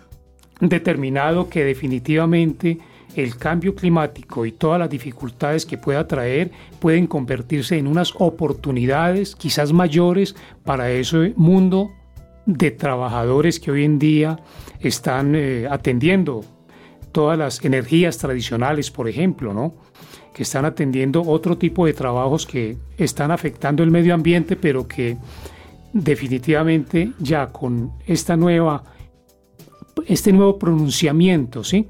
determinado 0.61 1.49
que 1.49 1.65
definitivamente 1.65 2.77
el 3.17 3.39
cambio 3.39 3.75
climático 3.75 4.45
y 4.45 4.53
todas 4.53 4.79
las 4.79 4.91
dificultades 4.91 5.65
que 5.65 5.79
pueda 5.79 6.07
traer 6.07 6.51
pueden 6.79 7.07
convertirse 7.07 7.79
en 7.79 7.87
unas 7.87 8.13
oportunidades 8.19 9.35
quizás 9.35 9.73
mayores 9.73 10.37
para 10.63 10.91
ese 10.91 11.33
mundo 11.37 11.91
de 12.45 12.71
trabajadores 12.71 13.59
que 13.59 13.71
hoy 13.71 13.85
en 13.87 13.99
día 13.99 14.41
están 14.79 15.35
eh, 15.35 15.67
atendiendo 15.71 16.45
todas 17.11 17.39
las 17.39 17.65
energías 17.65 18.19
tradicionales, 18.19 18.91
por 18.91 19.09
ejemplo, 19.09 19.55
¿no? 19.55 19.73
que 20.35 20.43
están 20.43 20.67
atendiendo 20.67 21.23
otro 21.23 21.57
tipo 21.57 21.87
de 21.87 21.95
trabajos 21.95 22.47
que 22.47 22.77
están 22.99 23.31
afectando 23.31 23.83
el 23.83 23.91
medio 23.91 24.13
ambiente, 24.13 24.55
pero 24.55 24.87
que 24.87 25.17
definitivamente 25.95 27.13
ya 27.19 27.47
con 27.47 27.93
esta 28.07 28.37
nueva, 28.37 28.85
este 30.09 30.33
nuevo 30.33 30.59
pronunciamiento 30.59 31.63
¿sí? 31.63 31.87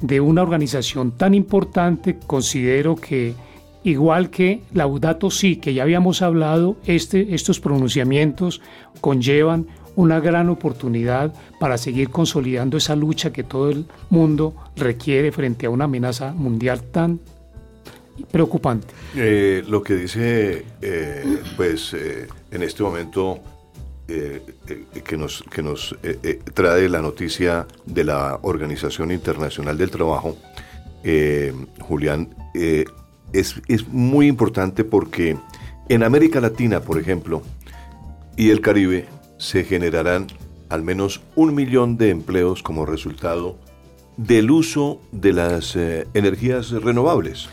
de 0.00 0.20
una 0.20 0.42
organización 0.42 1.12
tan 1.12 1.34
importante, 1.34 2.18
considero 2.26 2.96
que 2.96 3.34
igual 3.84 4.30
que 4.30 4.62
Laudato 4.72 5.30
Si, 5.30 5.56
que 5.56 5.74
ya 5.74 5.82
habíamos 5.82 6.22
hablado, 6.22 6.76
este, 6.86 7.34
estos 7.34 7.60
pronunciamientos 7.60 8.60
conllevan 9.00 9.66
una 9.96 10.20
gran 10.20 10.48
oportunidad 10.48 11.34
para 11.58 11.76
seguir 11.76 12.10
consolidando 12.10 12.76
esa 12.76 12.96
lucha 12.96 13.32
que 13.32 13.42
todo 13.42 13.70
el 13.70 13.86
mundo 14.08 14.54
requiere 14.76 15.32
frente 15.32 15.66
a 15.66 15.70
una 15.70 15.84
amenaza 15.84 16.32
mundial 16.32 16.82
tan 16.84 17.20
preocupante. 18.30 18.88
Eh, 19.16 19.64
lo 19.68 19.82
que 19.82 19.96
dice, 19.96 20.64
eh, 20.80 21.42
pues, 21.56 21.94
eh, 21.94 22.28
en 22.50 22.62
este 22.62 22.82
momento 22.82 23.40
que 25.04 25.16
nos, 25.16 25.44
que 25.50 25.62
nos 25.62 25.96
trae 26.54 26.88
la 26.88 27.00
noticia 27.00 27.66
de 27.86 28.04
la 28.04 28.38
Organización 28.42 29.12
Internacional 29.12 29.78
del 29.78 29.90
Trabajo, 29.90 30.36
Julián, 31.80 32.34
es, 33.32 33.54
es 33.68 33.88
muy 33.88 34.26
importante 34.26 34.84
porque 34.84 35.36
en 35.88 36.02
América 36.02 36.40
Latina, 36.40 36.80
por 36.80 36.98
ejemplo, 36.98 37.42
y 38.36 38.50
el 38.50 38.60
Caribe, 38.60 39.06
se 39.38 39.64
generarán 39.64 40.26
al 40.68 40.82
menos 40.82 41.20
un 41.34 41.54
millón 41.54 41.96
de 41.96 42.10
empleos 42.10 42.62
como 42.62 42.86
resultado 42.86 43.58
del 44.16 44.50
uso 44.50 45.00
de 45.12 45.32
las 45.32 45.76
energías 46.14 46.70
renovables. 46.70 47.48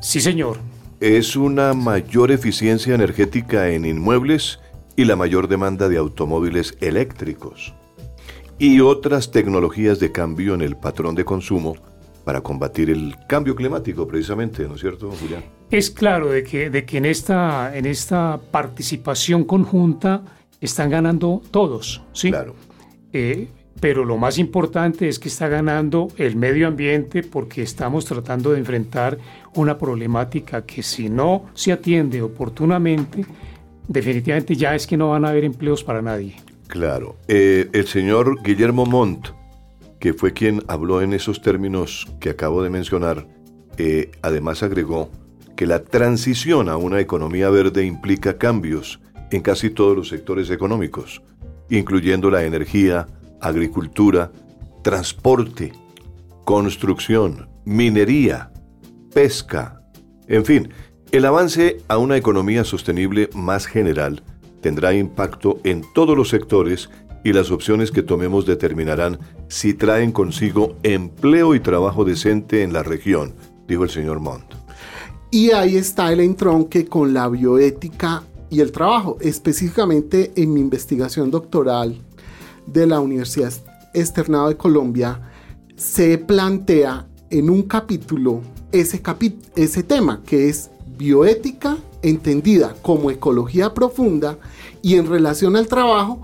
Sí, 0.00 0.20
señor. 0.20 0.58
Es 1.00 1.36
una 1.36 1.74
mayor 1.74 2.32
eficiencia 2.32 2.94
energética 2.94 3.68
en 3.68 3.84
inmuebles 3.84 4.58
y 4.96 5.04
la 5.04 5.14
mayor 5.14 5.46
demanda 5.46 5.88
de 5.88 5.98
automóviles 5.98 6.76
eléctricos 6.80 7.74
y 8.58 8.80
otras 8.80 9.30
tecnologías 9.30 10.00
de 10.00 10.12
cambio 10.12 10.54
en 10.54 10.62
el 10.62 10.76
patrón 10.76 11.14
de 11.14 11.24
consumo 11.24 11.76
para 12.24 12.40
combatir 12.40 12.90
el 12.90 13.14
cambio 13.28 13.54
climático, 13.54 14.08
precisamente, 14.08 14.66
¿no 14.66 14.74
es 14.74 14.80
cierto, 14.80 15.10
Julián? 15.12 15.44
Es 15.70 15.90
claro 15.90 16.28
de 16.30 16.42
que, 16.42 16.70
de 16.70 16.84
que 16.84 16.98
en, 16.98 17.04
esta, 17.04 17.76
en 17.76 17.86
esta 17.86 18.40
participación 18.50 19.44
conjunta 19.44 20.24
están 20.60 20.90
ganando 20.90 21.42
todos, 21.50 22.02
¿sí? 22.12 22.30
Claro. 22.30 22.56
Eh, 23.12 23.48
pero 23.78 24.04
lo 24.04 24.16
más 24.16 24.38
importante 24.38 25.08
es 25.08 25.18
que 25.18 25.28
está 25.28 25.48
ganando 25.48 26.08
el 26.16 26.34
medio 26.34 26.66
ambiente 26.66 27.22
porque 27.22 27.62
estamos 27.62 28.06
tratando 28.06 28.52
de 28.52 28.58
enfrentar 28.58 29.18
una 29.54 29.78
problemática 29.78 30.64
que 30.64 30.82
si 30.82 31.08
no 31.08 31.44
se 31.54 31.72
atiende 31.72 32.22
oportunamente, 32.22 33.26
definitivamente 33.88 34.56
ya 34.56 34.74
es 34.74 34.86
que 34.86 34.96
no 34.96 35.10
van 35.10 35.24
a 35.24 35.30
haber 35.30 35.44
empleos 35.44 35.84
para 35.84 36.02
nadie. 36.02 36.36
Claro. 36.68 37.16
Eh, 37.28 37.68
el 37.72 37.86
señor 37.86 38.42
Guillermo 38.42 38.86
Montt, 38.86 39.28
que 40.00 40.14
fue 40.14 40.32
quien 40.32 40.62
habló 40.68 41.00
en 41.00 41.12
esos 41.12 41.40
términos 41.40 42.06
que 42.20 42.30
acabo 42.30 42.62
de 42.62 42.70
mencionar, 42.70 43.26
eh, 43.78 44.10
además 44.22 44.62
agregó 44.62 45.10
que 45.56 45.66
la 45.66 45.84
transición 45.84 46.68
a 46.68 46.76
una 46.76 47.00
economía 47.00 47.48
verde 47.50 47.84
implica 47.84 48.36
cambios 48.36 49.00
en 49.30 49.42
casi 49.42 49.70
todos 49.70 49.96
los 49.96 50.08
sectores 50.08 50.50
económicos 50.50 51.22
incluyendo 51.68 52.30
la 52.30 52.44
energía, 52.44 53.06
agricultura, 53.40 54.30
transporte, 54.82 55.72
construcción, 56.44 57.48
minería, 57.64 58.52
pesca, 59.12 59.80
en 60.28 60.44
fin, 60.44 60.70
el 61.16 61.24
avance 61.24 61.78
a 61.88 61.96
una 61.96 62.18
economía 62.18 62.62
sostenible 62.62 63.30
más 63.32 63.64
general 63.64 64.22
tendrá 64.60 64.92
impacto 64.92 65.60
en 65.64 65.82
todos 65.94 66.14
los 66.14 66.28
sectores 66.28 66.90
y 67.24 67.32
las 67.32 67.50
opciones 67.50 67.90
que 67.90 68.02
tomemos 68.02 68.44
determinarán 68.44 69.18
si 69.48 69.72
traen 69.72 70.12
consigo 70.12 70.76
empleo 70.82 71.54
y 71.54 71.60
trabajo 71.60 72.04
decente 72.04 72.62
en 72.62 72.74
la 72.74 72.82
región, 72.82 73.32
dijo 73.66 73.84
el 73.84 73.88
señor 73.88 74.20
Montt. 74.20 74.44
Y 75.30 75.52
ahí 75.52 75.76
está 75.76 76.12
el 76.12 76.20
entronque 76.20 76.84
con 76.84 77.14
la 77.14 77.28
bioética 77.30 78.22
y 78.50 78.60
el 78.60 78.70
trabajo. 78.70 79.16
Específicamente 79.22 80.32
en 80.36 80.52
mi 80.52 80.60
investigación 80.60 81.30
doctoral 81.30 81.96
de 82.66 82.86
la 82.86 83.00
Universidad 83.00 83.54
Externado 83.94 84.48
de 84.48 84.58
Colombia, 84.58 85.18
se 85.76 86.18
plantea 86.18 87.06
en 87.30 87.48
un 87.48 87.62
capítulo 87.62 88.42
ese, 88.70 89.00
ese 89.56 89.82
tema, 89.82 90.22
que 90.22 90.50
es 90.50 90.70
bioética 90.96 91.78
entendida 92.02 92.74
como 92.82 93.10
ecología 93.10 93.74
profunda 93.74 94.38
y 94.82 94.96
en 94.96 95.06
relación 95.06 95.56
al 95.56 95.66
trabajo, 95.66 96.22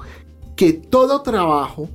que 0.57 0.73
todo 0.73 1.23
trabajo 1.23 1.89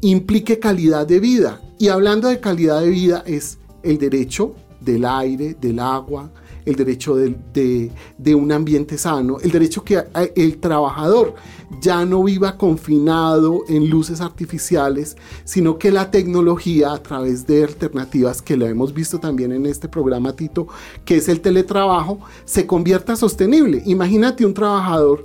implique 0.00 0.58
calidad 0.58 1.06
de 1.06 1.20
vida. 1.20 1.60
Y 1.78 1.88
hablando 1.88 2.28
de 2.28 2.40
calidad 2.40 2.80
de 2.80 2.90
vida 2.90 3.22
es 3.26 3.58
el 3.82 3.98
derecho 3.98 4.54
del 4.80 5.04
aire, 5.04 5.54
del 5.54 5.78
agua, 5.78 6.30
el 6.68 6.76
derecho 6.76 7.16
de, 7.16 7.90
un 8.34 8.52
ambiente 8.52 8.98
sano, 8.98 9.38
el 9.40 9.50
derecho 9.50 9.82
que 9.82 10.02
el 10.36 10.58
trabajador 10.58 11.34
ya 11.80 12.04
no 12.04 12.22
viva 12.22 12.56
confinado 12.56 13.64
en 13.68 13.88
luces 13.88 14.20
artificiales, 14.20 15.16
sino 15.44 15.78
que 15.78 15.90
la 15.90 16.10
tecnología 16.10 16.92
a 16.92 17.02
través 17.02 17.46
de 17.46 17.64
alternativas 17.64 18.42
que 18.42 18.56
lo 18.56 18.66
hemos 18.66 18.92
visto 18.92 19.18
también 19.18 19.52
en 19.52 19.66
este 19.66 19.88
programa, 19.88 20.34
Tito, 20.34 20.68
que 21.04 21.16
es 21.16 21.28
el 21.28 21.40
teletrabajo, 21.40 22.20
se 22.44 22.66
convierta 22.66 23.16
sostenible. 23.16 23.82
Imagínate 23.86 24.44
un 24.44 24.54
trabajador 24.54 25.24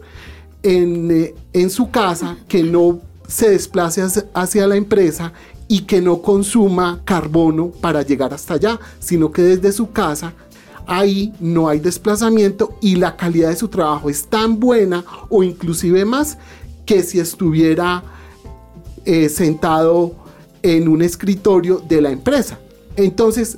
en, 0.63 1.11
eh, 1.11 1.35
en 1.51 1.69
su 1.69 1.91
casa 1.91 2.37
que 2.47 2.63
no 2.63 2.99
se 3.27 3.49
desplace 3.49 4.01
hacia 4.33 4.67
la 4.67 4.75
empresa 4.75 5.33
y 5.67 5.81
que 5.81 6.01
no 6.01 6.21
consuma 6.21 7.01
carbono 7.03 7.69
para 7.69 8.01
llegar 8.03 8.33
hasta 8.33 8.55
allá, 8.55 8.79
sino 8.99 9.31
que 9.31 9.41
desde 9.41 9.71
su 9.71 9.91
casa 9.91 10.33
ahí 10.87 11.33
no 11.39 11.69
hay 11.69 11.79
desplazamiento 11.79 12.77
y 12.81 12.95
la 12.95 13.15
calidad 13.15 13.49
de 13.49 13.55
su 13.55 13.67
trabajo 13.67 14.09
es 14.09 14.25
tan 14.27 14.59
buena 14.59 15.03
o 15.29 15.43
inclusive 15.43 16.05
más 16.05 16.37
que 16.85 17.03
si 17.03 17.19
estuviera 17.19 18.03
eh, 19.05 19.29
sentado 19.29 20.15
en 20.61 20.87
un 20.87 21.01
escritorio 21.01 21.81
de 21.87 22.01
la 22.01 22.11
empresa. 22.11 22.59
Entonces, 22.95 23.57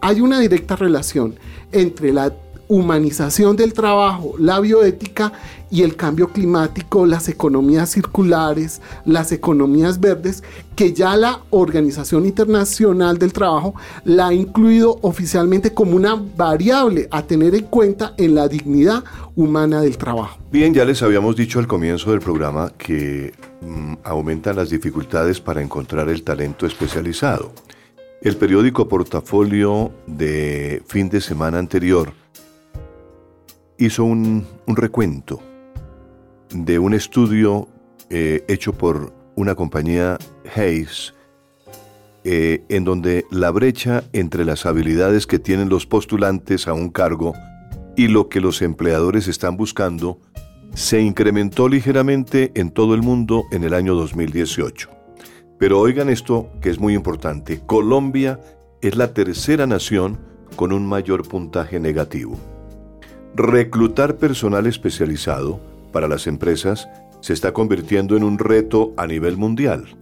hay 0.00 0.20
una 0.20 0.40
directa 0.40 0.76
relación 0.76 1.34
entre 1.70 2.12
la 2.12 2.34
humanización 2.68 3.56
del 3.56 3.72
trabajo, 3.72 4.34
la 4.38 4.60
bioética 4.60 5.32
y 5.72 5.82
el 5.82 5.96
cambio 5.96 6.28
climático, 6.28 7.06
las 7.06 7.30
economías 7.30 7.90
circulares, 7.90 8.82
las 9.06 9.32
economías 9.32 9.98
verdes, 9.98 10.44
que 10.76 10.92
ya 10.92 11.16
la 11.16 11.40
Organización 11.48 12.26
Internacional 12.26 13.16
del 13.16 13.32
Trabajo 13.32 13.74
la 14.04 14.28
ha 14.28 14.34
incluido 14.34 14.98
oficialmente 15.00 15.72
como 15.72 15.96
una 15.96 16.14
variable 16.14 17.08
a 17.10 17.22
tener 17.22 17.54
en 17.54 17.64
cuenta 17.64 18.12
en 18.18 18.34
la 18.34 18.48
dignidad 18.48 19.02
humana 19.34 19.80
del 19.80 19.96
trabajo. 19.96 20.38
Bien, 20.52 20.74
ya 20.74 20.84
les 20.84 21.02
habíamos 21.02 21.36
dicho 21.36 21.58
al 21.58 21.66
comienzo 21.66 22.10
del 22.10 22.20
programa 22.20 22.70
que 22.76 23.32
mm, 23.62 23.94
aumentan 24.04 24.56
las 24.56 24.68
dificultades 24.68 25.40
para 25.40 25.62
encontrar 25.62 26.10
el 26.10 26.22
talento 26.22 26.66
especializado. 26.66 27.50
El 28.20 28.36
periódico 28.36 28.86
Portafolio 28.86 29.90
de 30.06 30.82
fin 30.86 31.08
de 31.08 31.22
semana 31.22 31.58
anterior 31.58 32.12
hizo 33.78 34.04
un, 34.04 34.46
recuento 34.66 35.40
de 36.54 36.78
un 36.78 36.94
estudio 36.94 37.68
eh, 38.10 38.44
hecho 38.48 38.72
por 38.72 39.12
una 39.36 39.54
compañía 39.54 40.18
Hayes, 40.54 41.14
eh, 42.24 42.62
en 42.68 42.84
donde 42.84 43.24
la 43.30 43.50
brecha 43.50 44.04
entre 44.12 44.44
las 44.44 44.66
habilidades 44.66 45.26
que 45.26 45.38
tienen 45.38 45.68
los 45.68 45.86
postulantes 45.86 46.68
a 46.68 46.74
un 46.74 46.90
cargo 46.90 47.32
y 47.96 48.08
lo 48.08 48.28
que 48.28 48.40
los 48.40 48.62
empleadores 48.62 49.28
están 49.28 49.56
buscando 49.56 50.20
se 50.74 51.00
incrementó 51.00 51.68
ligeramente 51.68 52.52
en 52.54 52.70
todo 52.70 52.94
el 52.94 53.02
mundo 53.02 53.44
en 53.50 53.64
el 53.64 53.74
año 53.74 53.94
2018. 53.94 54.88
Pero 55.58 55.80
oigan 55.80 56.08
esto 56.08 56.50
que 56.60 56.70
es 56.70 56.78
muy 56.78 56.94
importante, 56.94 57.60
Colombia 57.66 58.40
es 58.80 58.96
la 58.96 59.14
tercera 59.14 59.66
nación 59.66 60.18
con 60.56 60.72
un 60.72 60.86
mayor 60.86 61.26
puntaje 61.26 61.80
negativo. 61.80 62.38
Reclutar 63.34 64.16
personal 64.16 64.66
especializado 64.66 65.71
para 65.92 66.08
las 66.08 66.26
empresas 66.26 66.88
se 67.20 67.32
está 67.32 67.52
convirtiendo 67.52 68.16
en 68.16 68.24
un 68.24 68.38
reto 68.38 68.92
a 68.96 69.06
nivel 69.06 69.36
mundial. 69.36 69.96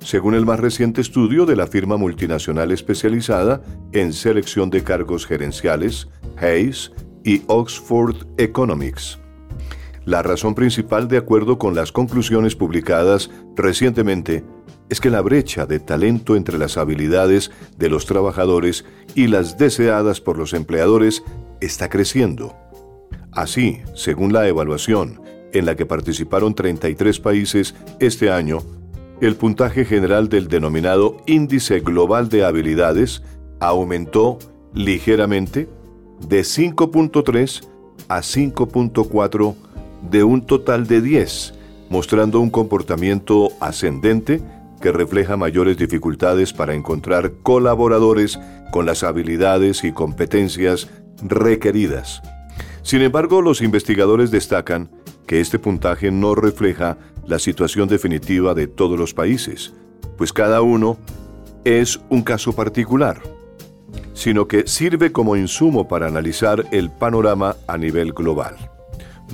Según 0.00 0.34
el 0.34 0.46
más 0.46 0.60
reciente 0.60 1.00
estudio 1.00 1.44
de 1.44 1.56
la 1.56 1.66
firma 1.66 1.96
multinacional 1.96 2.70
especializada 2.70 3.60
en 3.92 4.12
selección 4.12 4.70
de 4.70 4.82
cargos 4.82 5.26
gerenciales, 5.26 6.08
Hayes 6.36 6.92
y 7.24 7.42
Oxford 7.48 8.16
Economics. 8.38 9.18
La 10.04 10.22
razón 10.22 10.54
principal, 10.54 11.08
de 11.08 11.18
acuerdo 11.18 11.58
con 11.58 11.74
las 11.74 11.92
conclusiones 11.92 12.56
publicadas 12.56 13.30
recientemente, 13.56 14.44
es 14.88 15.00
que 15.00 15.10
la 15.10 15.20
brecha 15.20 15.66
de 15.66 15.80
talento 15.80 16.34
entre 16.36 16.56
las 16.56 16.78
habilidades 16.78 17.50
de 17.76 17.90
los 17.90 18.06
trabajadores 18.06 18.86
y 19.14 19.26
las 19.26 19.58
deseadas 19.58 20.22
por 20.22 20.38
los 20.38 20.54
empleadores 20.54 21.22
está 21.60 21.90
creciendo. 21.90 22.56
Así, 23.38 23.78
según 23.94 24.32
la 24.32 24.48
evaluación, 24.48 25.20
en 25.52 25.64
la 25.64 25.76
que 25.76 25.86
participaron 25.86 26.56
33 26.56 27.20
países 27.20 27.76
este 28.00 28.32
año, 28.32 28.58
el 29.20 29.36
puntaje 29.36 29.84
general 29.84 30.28
del 30.28 30.48
denominado 30.48 31.18
Índice 31.24 31.78
Global 31.78 32.28
de 32.30 32.44
Habilidades 32.44 33.22
aumentó 33.60 34.40
ligeramente 34.74 35.68
de 36.28 36.40
5.3 36.40 37.68
a 38.08 38.18
5.4 38.18 39.54
de 40.10 40.24
un 40.24 40.44
total 40.44 40.88
de 40.88 41.00
10, 41.00 41.54
mostrando 41.90 42.40
un 42.40 42.50
comportamiento 42.50 43.50
ascendente 43.60 44.42
que 44.80 44.90
refleja 44.90 45.36
mayores 45.36 45.76
dificultades 45.76 46.52
para 46.52 46.74
encontrar 46.74 47.34
colaboradores 47.44 48.36
con 48.72 48.84
las 48.84 49.04
habilidades 49.04 49.84
y 49.84 49.92
competencias 49.92 50.88
requeridas. 51.22 52.20
Sin 52.88 53.02
embargo, 53.02 53.42
los 53.42 53.60
investigadores 53.60 54.30
destacan 54.30 54.90
que 55.26 55.42
este 55.42 55.58
puntaje 55.58 56.10
no 56.10 56.34
refleja 56.34 56.96
la 57.26 57.38
situación 57.38 57.86
definitiva 57.86 58.54
de 58.54 58.66
todos 58.66 58.98
los 58.98 59.12
países, 59.12 59.74
pues 60.16 60.32
cada 60.32 60.62
uno 60.62 60.96
es 61.66 62.00
un 62.08 62.22
caso 62.22 62.54
particular, 62.54 63.20
sino 64.14 64.48
que 64.48 64.66
sirve 64.66 65.12
como 65.12 65.36
insumo 65.36 65.86
para 65.86 66.06
analizar 66.06 66.64
el 66.70 66.88
panorama 66.88 67.56
a 67.66 67.76
nivel 67.76 68.14
global. 68.14 68.56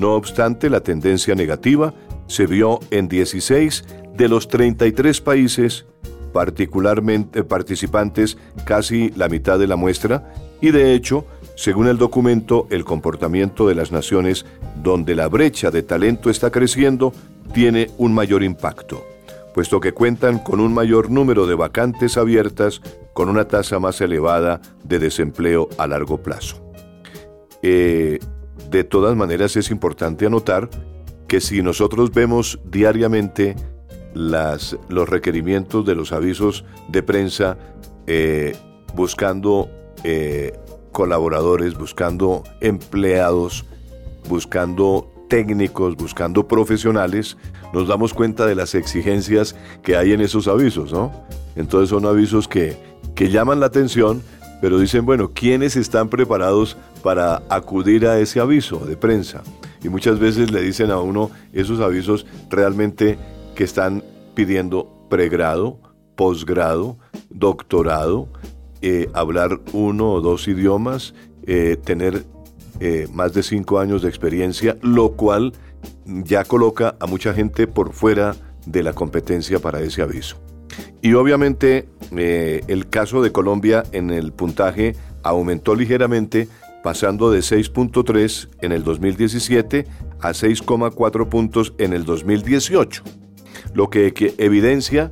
No 0.01 0.15
obstante, 0.15 0.69
la 0.69 0.81
tendencia 0.81 1.37
negativa 1.37 1.95
se 2.27 2.49
vio 2.49 2.81
en 2.91 3.07
16 3.07 3.85
de 4.17 4.29
los 4.29 4.49
33 4.49 5.21
países 5.21 5.87
particularmente 6.33 7.45
participantes, 7.45 8.37
casi 8.65 9.11
la 9.11 9.29
mitad 9.29 9.61
de 9.61 9.69
la 9.69 9.77
muestra, 9.77 10.35
y 10.61 10.73
de 10.73 10.93
hecho 10.93 11.25
según 11.57 11.87
el 11.87 11.99
documento, 11.99 12.67
el 12.71 12.85
comportamiento 12.85 13.69
de 13.69 13.75
las 13.75 13.93
naciones 13.93 14.45
donde 14.83 15.15
la 15.15 15.29
brecha 15.29 15.71
de 15.71 15.83
talento 15.83 16.31
está 16.31 16.51
creciendo 16.51 17.13
tiene 17.53 17.91
un 17.99 18.13
mayor 18.13 18.43
impacto, 18.43 19.05
puesto 19.55 19.81
que 19.81 19.93
cuentan 19.93 20.39
con 20.39 20.61
un 20.61 20.75
mayor 20.75 21.11
número 21.11 21.47
de 21.47 21.55
vacantes 21.55 22.17
abiertas 22.17 22.81
con 23.13 23.29
una 23.29 23.47
tasa 23.47 23.79
más 23.79 24.01
elevada 24.01 24.61
de 24.83 24.99
desempleo 24.99 25.69
a 25.79 25.87
largo 25.87 26.19
plazo. 26.19 26.61
Eh, 27.63 28.19
de 28.71 28.85
todas 28.85 29.17
maneras 29.17 29.57
es 29.57 29.71
importante 29.71 30.27
anotar 30.27 30.69
que 31.29 31.41
si 31.41 31.63
nosotros 31.63 32.13
vemos 32.13 32.59
diariamente 32.65 33.57
las, 34.15 34.77
los 34.89 35.09
requerimientos 35.09 35.85
de 35.87 35.95
los 35.95 36.13
avisos 36.13 36.65
de 36.89 37.03
prensa 37.03 37.57
eh, 38.07 38.55
buscando 38.95 39.71
eh, 40.05 40.53
colaboradores, 40.95 41.75
buscando 41.77 42.43
empleados, 42.63 43.67
buscando 44.31 45.13
técnicos, 45.29 45.95
buscando 45.97 46.49
profesionales, 46.49 47.37
nos 47.75 47.87
damos 47.87 48.15
cuenta 48.15 48.47
de 48.47 48.55
las 48.55 48.75
exigencias 48.75 49.55
que 49.83 49.99
hay 49.99 50.13
en 50.13 50.23
esos 50.23 50.49
avisos, 50.49 50.91
¿no? 50.91 51.13
Entonces 51.55 51.91
son 51.91 52.07
avisos 52.07 52.49
que, 52.49 52.79
que 53.15 53.29
llaman 53.29 53.61
la 53.61 53.67
atención, 53.67 54.23
pero 54.63 54.79
dicen, 54.79 55.05
bueno, 55.05 55.33
¿quiénes 55.35 55.77
están 55.77 56.09
preparados 56.09 56.79
para 57.03 57.43
acudir 57.51 58.07
a 58.07 58.19
ese 58.19 58.41
aviso 58.41 58.79
de 58.79 58.97
prensa? 58.97 59.43
y 59.85 59.91
muchas 59.91 60.19
veces 60.19 60.51
le 60.51 60.63
dicen 60.63 60.91
a 60.91 60.99
uno 60.99 61.31
esos 61.53 61.79
avisos 61.81 62.27
realmente 62.49 63.19
que 63.55 63.65
están 63.65 64.03
pidiendo 64.35 64.91
pregrado, 65.11 65.79
posgrado, 66.17 66.97
doctorado, 67.29 68.29
eh, 68.87 69.09
hablar 69.15 69.63
uno 69.73 70.13
o 70.13 70.21
dos 70.21 70.47
idiomas, 70.47 71.15
eh, 71.47 71.79
tener 71.83 72.27
eh, 72.81 73.09
más 73.15 73.33
de 73.33 73.43
cinco 73.43 73.79
años 73.79 74.03
de 74.03 74.11
experiencia, 74.11 74.77
lo 74.83 75.13
cual 75.13 75.55
ya 76.05 76.45
coloca 76.45 76.95
a 77.01 77.07
mucha 77.07 77.33
gente 77.33 77.67
por 77.67 77.95
fuera 77.95 78.37
de 78.67 78.83
la 78.83 78.93
competencia 78.93 79.59
para 79.59 79.81
ese 79.81 80.03
aviso. 80.03 80.37
Y 81.01 81.15
obviamente 81.15 81.89
el 82.11 82.87
caso 82.91 83.23
de 83.23 83.33
Colombia 83.33 83.85
en 83.93 84.11
el 84.11 84.35
puntaje 84.35 84.95
aumentó 85.23 85.75
ligeramente, 85.75 86.47
pasando 86.83 87.31
de 87.31 87.39
6.3 87.39 88.51
en 88.61 88.73
el 88.73 88.85
2017 88.85 89.87
a 90.21 90.33
6,4 90.33 91.29
puntos 91.31 91.73
en 91.79 91.95
el 91.95 92.05
2018, 92.05 93.03
lo 93.73 93.89
que 93.89 94.13
evidencia 94.37 95.11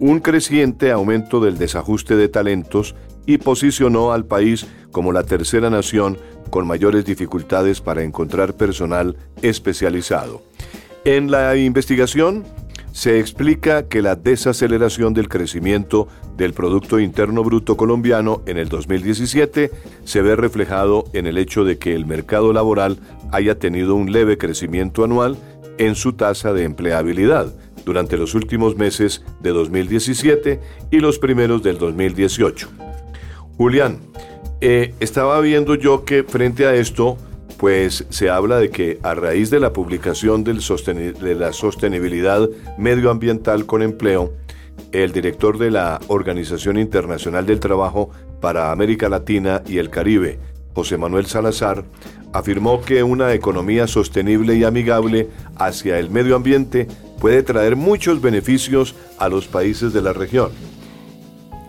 un 0.00 0.20
creciente 0.20 0.90
aumento 0.90 1.40
del 1.40 1.58
desajuste 1.58 2.16
de 2.16 2.28
talentos 2.28 2.96
y 3.26 3.38
posicionó 3.38 4.12
al 4.12 4.24
país 4.24 4.66
como 4.90 5.12
la 5.12 5.22
tercera 5.22 5.70
nación 5.70 6.18
con 6.48 6.66
mayores 6.66 7.04
dificultades 7.04 7.80
para 7.80 8.02
encontrar 8.02 8.54
personal 8.54 9.16
especializado. 9.42 10.42
En 11.04 11.30
la 11.30 11.56
investigación 11.56 12.44
se 12.92 13.20
explica 13.20 13.86
que 13.88 14.02
la 14.02 14.16
desaceleración 14.16 15.14
del 15.14 15.28
crecimiento 15.28 16.08
del 16.36 16.54
Producto 16.54 16.98
Interno 16.98 17.44
Bruto 17.44 17.76
colombiano 17.76 18.42
en 18.46 18.56
el 18.56 18.68
2017 18.68 19.70
se 20.04 20.22
ve 20.22 20.34
reflejado 20.34 21.04
en 21.12 21.26
el 21.26 21.38
hecho 21.38 21.64
de 21.64 21.78
que 21.78 21.94
el 21.94 22.06
mercado 22.06 22.52
laboral 22.52 22.98
haya 23.32 23.58
tenido 23.58 23.94
un 23.94 24.10
leve 24.12 24.38
crecimiento 24.38 25.04
anual 25.04 25.36
en 25.78 25.94
su 25.94 26.14
tasa 26.14 26.52
de 26.52 26.64
empleabilidad, 26.64 27.54
durante 27.84 28.16
los 28.16 28.34
últimos 28.34 28.76
meses 28.76 29.24
de 29.40 29.50
2017 29.50 30.60
y 30.90 31.00
los 31.00 31.18
primeros 31.18 31.62
del 31.62 31.78
2018. 31.78 32.68
Julián, 33.56 33.98
eh, 34.60 34.94
estaba 35.00 35.40
viendo 35.40 35.74
yo 35.74 36.04
que 36.04 36.22
frente 36.22 36.66
a 36.66 36.74
esto, 36.74 37.16
pues 37.56 38.06
se 38.10 38.30
habla 38.30 38.58
de 38.58 38.70
que 38.70 38.98
a 39.02 39.14
raíz 39.14 39.50
de 39.50 39.60
la 39.60 39.72
publicación 39.72 40.44
del 40.44 40.60
de 40.60 41.34
la 41.34 41.52
sostenibilidad 41.52 42.48
medioambiental 42.78 43.66
con 43.66 43.82
empleo, 43.82 44.32
el 44.92 45.12
director 45.12 45.58
de 45.58 45.70
la 45.70 46.00
Organización 46.08 46.78
Internacional 46.78 47.46
del 47.46 47.60
Trabajo 47.60 48.10
para 48.40 48.72
América 48.72 49.08
Latina 49.08 49.62
y 49.66 49.78
el 49.78 49.90
Caribe, 49.90 50.38
José 50.74 50.96
Manuel 50.96 51.26
Salazar, 51.26 51.84
afirmó 52.32 52.80
que 52.80 53.02
una 53.02 53.32
economía 53.34 53.86
sostenible 53.86 54.56
y 54.56 54.64
amigable 54.64 55.28
hacia 55.56 55.98
el 55.98 56.10
medio 56.10 56.36
ambiente 56.36 56.86
puede 57.20 57.42
traer 57.42 57.76
muchos 57.76 58.20
beneficios 58.20 58.96
a 59.18 59.28
los 59.28 59.46
países 59.46 59.92
de 59.92 60.02
la 60.02 60.12
región. 60.12 60.50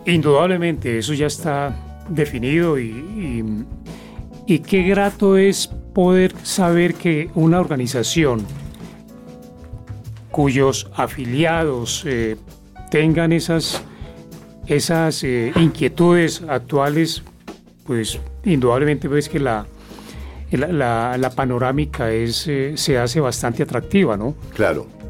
Indudablemente, 0.06 0.98
eso 0.98 1.14
ya 1.14 1.26
está 1.26 1.76
definido 2.08 2.80
y, 2.80 3.64
y, 4.46 4.58
qué 4.58 4.82
grato 4.82 5.36
es 5.36 5.68
poder 5.94 6.34
saber 6.42 6.94
que 6.94 7.30
una 7.34 7.60
organización 7.60 8.44
cuyos 10.30 10.90
afiliados 10.96 12.02
eh, 12.06 12.36
tengan 12.90 13.32
esas, 13.32 13.82
esas 14.66 15.22
eh, 15.22 15.52
inquietudes 15.54 16.42
actuales, 16.48 17.22
pues 17.84 18.18
indudablemente 18.44 19.06
ves 19.06 19.28
que 19.28 19.38
la, 19.38 19.66
la, 20.50 21.32
panorámica 21.36 22.10
es, 22.10 22.48
eh, 22.48 22.72
se 22.76 22.98
hace 22.98 23.20
bastante 23.20 23.62
atractiva, 23.62 24.16
¿no? 24.16 24.34
Claro. 24.54 25.01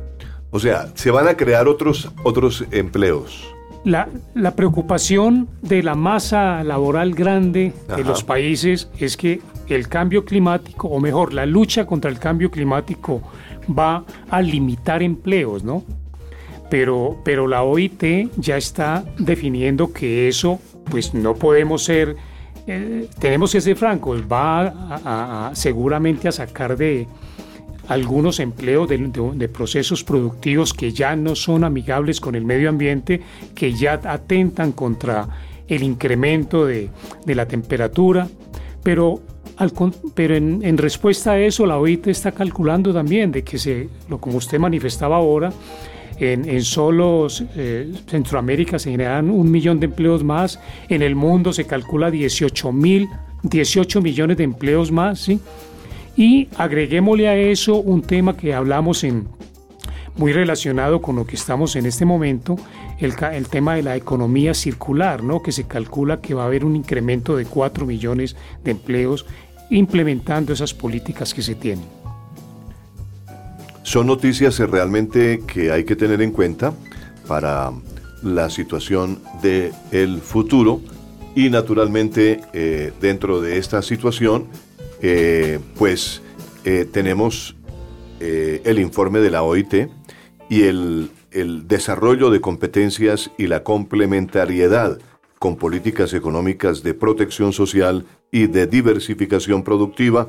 O 0.53 0.61
sea, 0.61 0.89
se 0.95 1.11
van 1.11 1.27
a 1.29 1.35
crear 1.35 1.67
otros, 1.67 2.13
otros 2.23 2.65
empleos. 2.71 3.53
La, 3.85 4.07
preocupación 4.55 5.49
de 5.63 5.83
la 5.83 5.95
masa 5.95 6.63
laboral 6.63 7.15
grande 7.15 7.73
de 7.97 8.05
los 8.05 8.23
países 8.23 8.89
es 8.99 9.17
que 9.17 9.41
el 9.67 9.89
cambio 9.89 10.25
climático, 10.25 10.89
o 10.89 11.01
mejor, 11.01 11.33
la 11.33 11.47
lucha 11.47 11.87
contra 11.87 12.11
el 12.11 12.19
cambio 12.19 12.51
climático 12.51 13.23
va 13.67 14.05
a 14.31 14.43
limitar 14.43 15.03
empleos, 15.03 15.65
¿no? 15.65 15.85
Pero, 16.71 17.17
pero 17.25 17.49
la 17.49 17.63
OIT 17.63 18.31
ya 18.37 18.57
está 18.57 19.05
definiendo 19.19 19.93
que 19.93 20.29
eso, 20.29 20.61
pues 20.91 21.15
no 21.15 21.35
podemos 21.35 21.83
ser, 21.83 22.15
eh, 22.67 23.09
tenemos 23.19 23.53
que 23.53 23.61
ser 23.61 23.77
francos, 23.77 24.23
va 24.31 25.51
seguramente 25.55 26.29
a 26.29 26.33
sacar 26.33 26.77
de, 26.77 27.09
algunos 27.89 28.41
empleos 28.41 28.89
de, 28.89 29.49
procesos 29.49 30.05
productivos 30.05 30.73
que 30.73 30.93
ya 30.93 31.17
no 31.17 31.35
son 31.35 31.65
amigables 31.65 32.21
con 32.21 32.35
el 32.35 32.45
medio 32.45 32.69
ambiente, 32.69 33.21
que 33.55 33.73
ya 33.73 34.01
atentan 34.05 34.73
contra 34.73 35.29
el 35.69 35.83
incremento 35.83 36.67
de, 36.67 36.91
la 37.27 37.47
temperatura, 37.47 38.29
pero, 38.83 39.21
pero 40.15 40.37
en, 40.37 40.79
respuesta 40.79 41.33
a 41.33 41.41
eso 41.41 41.67
la 41.67 41.79
OIT 41.79 42.09
está 42.09 42.33
calculando 42.33 42.93
también 42.93 43.33
de 43.33 43.43
que 43.43 43.59
se, 43.59 43.89
lo 44.09 44.19
como 44.19 44.39
usted 44.39 44.59
manifestaba 44.59 45.17
ahora, 45.17 45.53
en, 46.19 46.49
en 46.49 46.63
solo 46.63 47.27
eh, 47.57 47.93
Centroamérica 48.07 48.79
se 48.79 48.91
generan 48.91 49.31
un 49.31 49.51
millón 49.51 49.81
de 49.81 49.87
empleos 49.87 50.23
más, 50.23 50.61
en 50.89 51.03
el 51.03 51.17
mundo 51.17 51.53
se 51.53 51.65
calcula 51.67 52.11
18 52.11 52.71
mil, 52.71 53.09
18 53.43 54.01
millones 54.01 54.37
de 54.37 54.45
empleos 54.45 54.93
más, 54.93 55.19
¿sí? 55.19 55.41
Y 56.17 56.49
agreguémosle 56.57 57.29
a 57.29 57.37
eso 57.37 57.77
un 57.77 58.03
tema 58.03 58.37
que 58.37 58.55
hablamos 58.55 59.05
en 59.05 59.29
muy 60.17 60.33
relacionado 60.33 61.01
con 61.01 61.17
lo 61.17 61.27
que 61.27 61.37
estamos 61.37 61.75
en 61.77 61.87
este 61.87 62.05
momento, 62.05 62.57
el, 62.99 63.15
el, 63.33 63.49
tema 63.49 63.77
de 63.77 63.83
la 63.83 63.97
economía 63.97 64.53
circular, 64.53 65.23
¿no? 65.23 65.43
que 65.43 65.53
se 65.53 65.65
calcula 65.65 66.21
que 66.21 66.35
va 66.35 66.43
a 66.43 66.47
haber 66.47 66.65
un 66.67 66.77
incremento 66.77 67.37
de 67.37 67.47
4 67.47 67.87
millones 67.87 68.37
de 68.63 68.73
empleos 68.73 69.25
implementando 69.71 70.53
esas 70.53 70.75
políticas 70.75 71.33
que 71.33 71.41
se 71.41 71.55
tienen. 71.55 71.87
Son 73.83 74.07
noticias 74.07 74.59
realmente 74.59 75.43
que 75.47 75.73
hay 75.73 75.85
que 75.85 75.97
tener 75.97 76.23
en 76.23 76.31
cuenta 76.31 76.73
para 77.27 77.73
la 78.23 78.51
situación 78.51 79.19
del 79.43 79.73
el 79.91 80.21
futuro 80.21 80.81
y 81.35 81.51
naturalmente 81.51 82.41
eh, 82.53 82.93
dentro 83.01 83.41
de 83.41 83.59
esta 83.59 83.83
situación 83.83 84.47
eh, 85.03 85.59
pues 85.77 86.23
eh, 86.65 86.87
tenemos 86.91 87.57
eh, 88.21 88.63
el 88.65 88.79
informe 88.79 89.19
de 89.19 89.31
la 89.31 89.43
OIT 89.43 89.89
y 90.49 90.63
el, 90.63 91.11
el 91.33 91.67
desarrollo 91.67 92.31
de 92.31 92.41
competencias 92.41 93.31
y 93.37 93.49
la 93.49 93.65
complementariedad 93.65 94.99
con 95.41 95.57
políticas 95.57 96.15
económicas 96.15 96.85
de 96.85 96.95
protección 96.95 97.53
social 97.53 98.07
y 98.31 98.47
de 98.47 98.69
diversificación 98.69 99.65
productiva, 99.65 100.29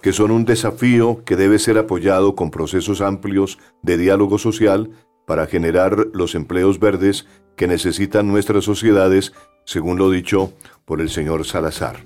que 0.00 0.12
son 0.12 0.30
un 0.30 0.44
desafío 0.44 1.24
que 1.24 1.34
debe 1.34 1.58
ser 1.58 1.76
apoyado 1.78 2.36
con 2.36 2.52
procesos 2.52 3.00
amplios 3.00 3.58
de 3.82 3.96
diálogo 3.96 4.38
social 4.38 4.90
para 5.26 5.48
generar 5.48 6.06
los 6.12 6.36
empleos 6.36 6.78
verdes 6.78 7.26
que 7.56 7.66
necesitan 7.66 8.28
nuestras 8.28 8.62
sociedades, 8.62 9.32
según 9.64 9.98
lo 9.98 10.12
dicho 10.12 10.52
por 10.84 11.00
el 11.00 11.10
señor 11.10 11.44
Salazar. 11.44 11.96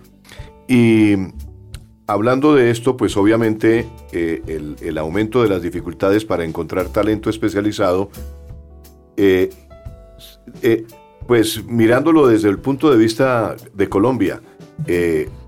Y 0.66 1.16
Hablando 2.10 2.56
de 2.56 2.72
esto, 2.72 2.96
pues 2.96 3.16
obviamente 3.16 3.88
eh, 4.10 4.74
el, 4.80 4.98
aumento 4.98 5.44
de 5.44 5.48
las 5.48 5.62
dificultades 5.62 6.24
para 6.24 6.44
encontrar 6.44 6.88
talento 6.88 7.30
especializado, 7.30 8.10
eh, 9.16 9.50
eh, 10.60 10.86
pues 11.28 11.64
mirándolo 11.66 12.26
desde 12.26 12.48
el 12.48 12.58
punto 12.58 12.90
de 12.90 12.98
vista 12.98 13.54
de 13.74 13.88
Colombia, 13.88 14.42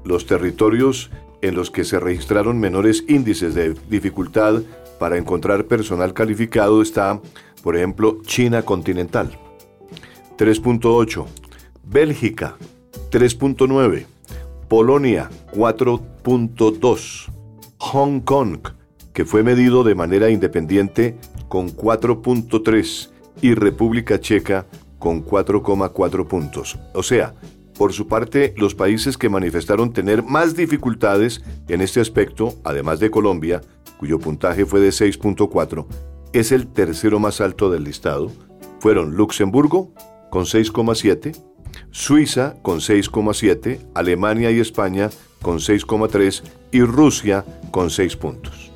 los 0.05 0.27
territorios 0.27 1.11
en 1.41 1.57
los 1.57 1.73
que 1.73 1.83
se 1.83 1.99
registraron 1.99 2.61
menores 2.61 3.03
índices 3.09 3.57
de 3.57 3.75
dificultad 3.91 4.63
para 5.01 5.19
encontrar 5.19 5.65
personal 5.65 6.15
calificado 6.15 6.81
está, 6.81 7.21
por 7.65 7.77
ejemplo, 7.77 8.21
China 8.25 8.63
continental, 8.63 9.37
3.8, 10.39 11.27
Bélgica, 11.83 12.55
3.9, 13.11 14.07
Polonia 14.73 15.29
4.2, 15.53 17.31
Hong 17.77 18.21
Kong, 18.21 18.59
que 19.13 19.27
fue 19.27 19.43
medido 19.43 19.85
de 19.85 19.95
manera 19.95 20.31
independiente 20.31 21.19
con 21.49 21.69
4.3 21.77 23.11
y 23.43 23.53
República 23.53 24.19
Checa 24.19 24.65
con 24.99 25.27
4,4 25.27 26.27
puntos. 26.27 26.79
O 26.95 27.03
sea, 27.03 27.35
por 27.77 27.93
su 27.93 28.09
parte, 28.09 28.55
los 28.57 28.75
países 28.75 29.19
que 29.19 29.29
manifestaron 29.29 29.93
tener 29.93 30.23
más 30.23 30.57
dificultades 30.57 31.43
en 31.69 31.83
este 31.83 32.01
aspecto, 32.01 32.55
además 32.65 32.99
de 32.99 33.11
Colombia, 33.11 33.61
cuyo 33.99 34.19
puntaje 34.19 34.65
fue 34.65 34.81
de 34.81 34.89
6.4, 34.89 35.85
es 36.33 36.51
el 36.51 36.67
tercero 36.67 37.19
más 37.19 37.43
alto 37.43 37.71
del 37.71 37.85
listado, 37.85 38.33
fueron 38.81 39.17
Luxemburgo 39.17 39.93
con 40.31 40.45
6,7, 40.47 41.52
Suiza 41.91 42.57
con 42.63 42.81
6,7, 42.81 43.81
Alemania 43.95 44.51
y 44.51 44.61
España 44.61 45.11
con 45.41 45.59
6,3 45.59 46.43
y 46.71 46.83
Rusia 46.83 47.45
con 47.71 47.91
6 47.91 48.17
puntos. 48.17 48.71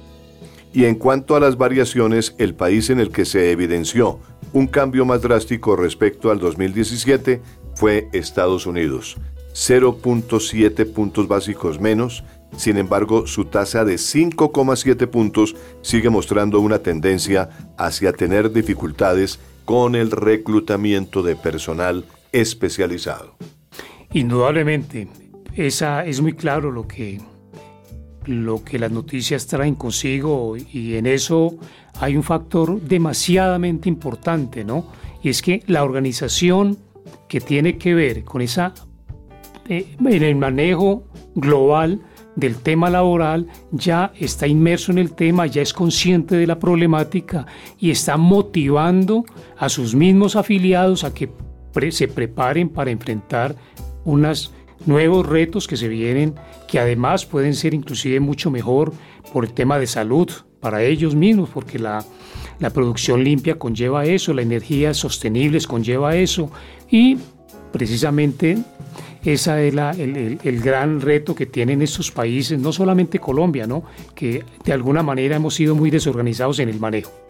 Y 0.72 0.84
en 0.84 0.96
cuanto 0.96 1.36
a 1.36 1.40
las 1.40 1.56
variaciones, 1.56 2.34
el 2.38 2.54
país 2.54 2.90
en 2.90 3.00
el 3.00 3.10
que 3.10 3.24
se 3.24 3.50
evidenció 3.50 4.20
un 4.52 4.66
cambio 4.66 5.04
más 5.04 5.22
drástico 5.22 5.76
respecto 5.76 6.30
al 6.30 6.38
2017 6.38 7.40
fue 7.74 8.08
Estados 8.12 8.66
Unidos, 8.66 9.16
0.7 9.54 10.92
puntos 10.92 11.28
básicos 11.28 11.80
menos, 11.80 12.24
sin 12.56 12.76
embargo 12.76 13.26
su 13.26 13.46
tasa 13.46 13.84
de 13.84 13.94
5,7 13.94 15.06
puntos 15.08 15.56
sigue 15.82 16.10
mostrando 16.10 16.60
una 16.60 16.78
tendencia 16.78 17.48
hacia 17.76 18.12
tener 18.12 18.52
dificultades 18.52 19.38
con 19.64 19.94
el 19.94 20.10
reclutamiento 20.10 21.22
de 21.22 21.36
personal 21.36 22.04
especializado. 22.40 23.36
Indudablemente, 24.12 25.08
esa 25.54 26.04
es 26.04 26.20
muy 26.20 26.34
claro 26.34 26.70
lo 26.70 26.86
que 26.86 27.20
lo 28.26 28.64
que 28.64 28.78
las 28.78 28.90
noticias 28.90 29.46
traen 29.46 29.76
consigo 29.76 30.56
y 30.56 30.96
en 30.96 31.06
eso 31.06 31.56
hay 32.00 32.16
un 32.16 32.24
factor 32.24 32.80
demasiadamente 32.80 33.88
importante, 33.88 34.64
¿no? 34.64 34.86
Y 35.22 35.28
es 35.28 35.42
que 35.42 35.62
la 35.68 35.84
organización 35.84 36.76
que 37.28 37.40
tiene 37.40 37.78
que 37.78 37.94
ver 37.94 38.24
con 38.24 38.42
esa 38.42 38.74
eh, 39.68 39.96
en 39.98 40.22
el 40.22 40.36
manejo 40.36 41.04
global 41.34 42.00
del 42.36 42.56
tema 42.56 42.90
laboral 42.90 43.48
ya 43.72 44.12
está 44.18 44.46
inmerso 44.46 44.92
en 44.92 44.98
el 44.98 45.12
tema, 45.12 45.46
ya 45.46 45.62
es 45.62 45.72
consciente 45.72 46.36
de 46.36 46.46
la 46.46 46.58
problemática 46.58 47.46
y 47.78 47.90
está 47.90 48.16
motivando 48.16 49.24
a 49.56 49.68
sus 49.68 49.94
mismos 49.94 50.36
afiliados 50.36 51.02
a 51.04 51.14
que 51.14 51.30
se 51.90 52.08
preparen 52.08 52.68
para 52.68 52.90
enfrentar 52.90 53.56
unos 54.04 54.52
nuevos 54.84 55.26
retos 55.26 55.66
que 55.66 55.76
se 55.76 55.88
vienen, 55.88 56.34
que 56.68 56.78
además 56.78 57.26
pueden 57.26 57.54
ser 57.54 57.74
inclusive 57.74 58.20
mucho 58.20 58.50
mejor 58.50 58.92
por 59.32 59.44
el 59.44 59.52
tema 59.52 59.78
de 59.78 59.86
salud 59.86 60.28
para 60.60 60.82
ellos 60.82 61.14
mismos, 61.14 61.50
porque 61.52 61.78
la, 61.78 62.04
la 62.58 62.70
producción 62.70 63.22
limpia 63.22 63.58
conlleva 63.58 64.04
eso, 64.04 64.32
la 64.32 64.42
energía 64.42 64.94
sostenible 64.94 65.60
conlleva 65.66 66.16
eso 66.16 66.50
y 66.90 67.18
precisamente 67.72 68.58
ese 69.22 69.68
es 69.68 69.74
el, 69.74 70.38
el, 70.42 70.60
gran 70.60 71.00
reto 71.00 71.34
que 71.34 71.46
tienen 71.46 71.82
estos 71.82 72.12
países, 72.12 72.58
no 72.60 72.72
solamente 72.72 73.18
Colombia, 73.18 73.66
¿no? 73.66 73.82
que 74.14 74.44
de 74.64 74.72
alguna 74.72 75.02
manera 75.02 75.36
hemos 75.36 75.54
sido 75.54 75.74
muy 75.74 75.90
desorganizados 75.90 76.60
en 76.60 76.68
el 76.68 76.78
manejo. 76.78 77.25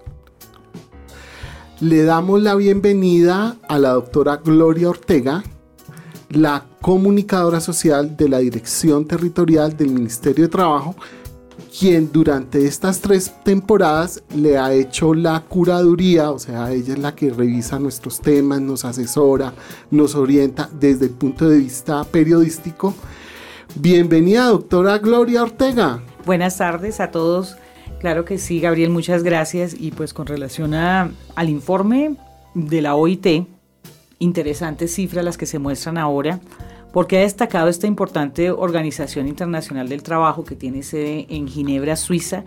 Le 1.80 2.04
damos 2.04 2.40
la 2.40 2.54
bienvenida 2.54 3.56
a 3.68 3.78
la 3.78 3.90
doctora 3.90 4.36
Gloria 4.36 4.88
Ortega, 4.88 5.44
la 6.30 6.64
comunicadora 6.80 7.60
social 7.60 8.16
de 8.16 8.30
la 8.30 8.38
Dirección 8.38 9.04
Territorial 9.04 9.76
del 9.76 9.90
Ministerio 9.90 10.46
de 10.46 10.50
Trabajo, 10.50 10.96
quien 11.78 12.10
durante 12.10 12.66
estas 12.66 13.00
tres 13.02 13.30
temporadas 13.44 14.22
le 14.34 14.56
ha 14.56 14.72
hecho 14.72 15.12
la 15.12 15.40
curaduría, 15.40 16.30
o 16.30 16.38
sea, 16.38 16.72
ella 16.72 16.94
es 16.94 16.98
la 16.98 17.14
que 17.14 17.28
revisa 17.28 17.78
nuestros 17.78 18.22
temas, 18.22 18.62
nos 18.62 18.86
asesora, 18.86 19.52
nos 19.90 20.14
orienta 20.14 20.70
desde 20.72 21.04
el 21.04 21.12
punto 21.12 21.46
de 21.46 21.58
vista 21.58 22.02
periodístico. 22.04 22.94
Bienvenida, 23.74 24.46
doctora 24.46 24.96
Gloria 24.96 25.42
Ortega. 25.42 26.00
Buenas 26.24 26.56
tardes 26.56 27.00
a 27.00 27.10
todos. 27.10 27.58
Claro 28.00 28.24
que 28.24 28.38
sí, 28.38 28.60
Gabriel, 28.60 28.90
muchas 28.90 29.22
gracias. 29.22 29.74
Y 29.78 29.90
pues 29.90 30.12
con 30.12 30.26
relación 30.26 30.74
a, 30.74 31.10
al 31.34 31.48
informe 31.48 32.16
de 32.54 32.82
la 32.82 32.94
OIT, 32.94 33.46
interesantes 34.18 34.94
cifras 34.94 35.24
las 35.24 35.36
que 35.36 35.46
se 35.46 35.58
muestran 35.58 35.98
ahora 35.98 36.40
porque 36.96 37.18
ha 37.18 37.20
destacado 37.20 37.68
esta 37.68 37.86
importante 37.86 38.50
Organización 38.50 39.28
Internacional 39.28 39.86
del 39.86 40.02
Trabajo 40.02 40.46
que 40.46 40.56
tiene 40.56 40.82
sede 40.82 41.26
en 41.28 41.46
Ginebra, 41.46 41.94
Suiza, 41.94 42.44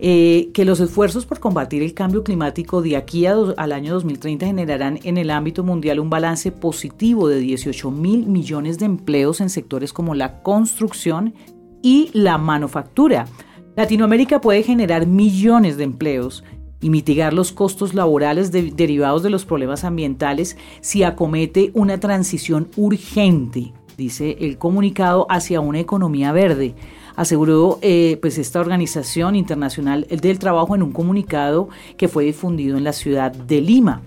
eh, 0.00 0.50
que 0.52 0.64
los 0.64 0.80
esfuerzos 0.80 1.24
por 1.24 1.38
combatir 1.38 1.84
el 1.84 1.94
cambio 1.94 2.24
climático 2.24 2.82
de 2.82 2.96
aquí 2.96 3.26
al 3.26 3.72
año 3.72 3.94
2030 3.94 4.44
generarán 4.44 4.98
en 5.04 5.18
el 5.18 5.30
ámbito 5.30 5.62
mundial 5.62 6.00
un 6.00 6.10
balance 6.10 6.50
positivo 6.50 7.28
de 7.28 7.38
18 7.38 7.92
mil 7.92 8.26
millones 8.26 8.80
de 8.80 8.86
empleos 8.86 9.40
en 9.40 9.50
sectores 9.50 9.92
como 9.92 10.16
la 10.16 10.42
construcción 10.42 11.32
y 11.80 12.10
la 12.12 12.38
manufactura. 12.38 13.26
Latinoamérica 13.76 14.40
puede 14.40 14.62
generar 14.62 15.06
millones 15.06 15.76
de 15.76 15.84
empleos 15.84 16.42
y 16.80 16.88
mitigar 16.88 17.34
los 17.34 17.52
costos 17.52 17.92
laborales 17.92 18.50
derivados 18.50 19.22
de 19.22 19.28
los 19.28 19.44
problemas 19.44 19.84
ambientales 19.84 20.56
si 20.80 21.02
acomete 21.02 21.72
una 21.74 22.00
transición 22.00 22.68
urgente, 22.76 23.74
dice 23.98 24.38
el 24.40 24.56
comunicado, 24.56 25.26
hacia 25.28 25.60
una 25.60 25.78
economía 25.78 26.32
verde. 26.32 26.74
Aseguró 27.16 27.78
eh, 27.82 28.18
pues 28.22 28.38
esta 28.38 28.60
Organización 28.60 29.36
Internacional 29.36 30.06
del 30.08 30.38
Trabajo 30.38 30.74
en 30.74 30.82
un 30.82 30.92
comunicado 30.92 31.68
que 31.98 32.08
fue 32.08 32.24
difundido 32.24 32.78
en 32.78 32.84
la 32.84 32.94
ciudad 32.94 33.30
de 33.30 33.60
Lima. 33.60 34.00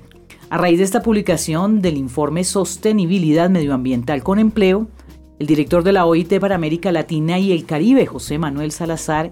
A 0.49 0.57
raíz 0.57 0.79
de 0.79 0.83
esta 0.83 1.03
publicación 1.03 1.79
del 1.83 1.97
informe 1.97 2.43
Sostenibilidad 2.43 3.51
Medioambiental 3.51 4.23
con 4.23 4.39
Empleo, 4.39 4.87
el 5.37 5.45
director 5.45 5.83
de 5.83 5.93
la 5.93 6.05
OIT 6.05 6.39
para 6.39 6.55
América 6.55 6.91
Latina 6.91 7.37
y 7.39 7.51
el 7.51 7.65
Caribe, 7.65 8.05
José 8.05 8.37
Manuel 8.37 8.71
Salazar, 8.71 9.31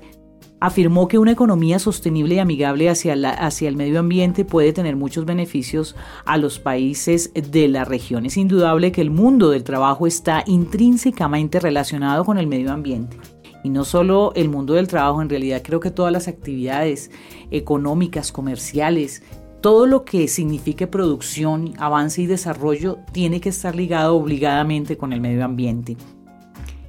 afirmó 0.59 1.07
que 1.07 1.19
una 1.19 1.31
economía 1.31 1.79
sostenible 1.79 2.35
y 2.35 2.39
amigable 2.39 2.89
hacia, 2.89 3.13
hacia, 3.13 3.69
el 3.69 3.75
medio 3.75 3.99
ambiente 3.99 4.45
puede 4.45 4.73
tener 4.73 4.95
muchos 4.95 5.25
beneficios 5.25 5.95
a 6.25 6.37
los 6.37 6.59
países 6.59 7.31
de 7.33 7.67
la 7.67 7.85
región. 7.85 8.25
Es 8.25 8.37
indudable 8.37 8.91
que 8.91 9.01
el 9.01 9.11
mundo 9.11 9.49
del 9.49 9.63
trabajo 9.63 10.07
está 10.07 10.43
intrínsecamente 10.47 11.59
relacionado 11.59 12.25
con 12.25 12.37
el 12.37 12.47
medio 12.47 12.71
ambiente. 12.71 13.17
Y 13.63 13.69
no 13.69 13.83
solo 13.83 14.31
el 14.35 14.49
mundo 14.49 14.73
del 14.73 14.87
trabajo, 14.87 15.21
en 15.21 15.29
realidad 15.29 15.61
creo 15.63 15.79
que 15.79 15.91
todas 15.91 16.13
las 16.13 16.27
actividades 16.27 17.11
económicas, 17.51 18.31
comerciales, 18.31 19.23
todo 19.61 19.87
lo 19.87 20.05
que 20.05 20.27
signifique 20.27 20.87
producción, 20.87 21.73
avance 21.77 22.21
y 22.21 22.27
desarrollo 22.27 22.99
tiene 23.11 23.41
que 23.41 23.49
estar 23.49 23.75
ligado 23.75 24.15
obligadamente 24.15 24.97
con 24.97 25.11
el 25.13 25.19
medio 25.19 25.43
ambiente. 25.43 25.97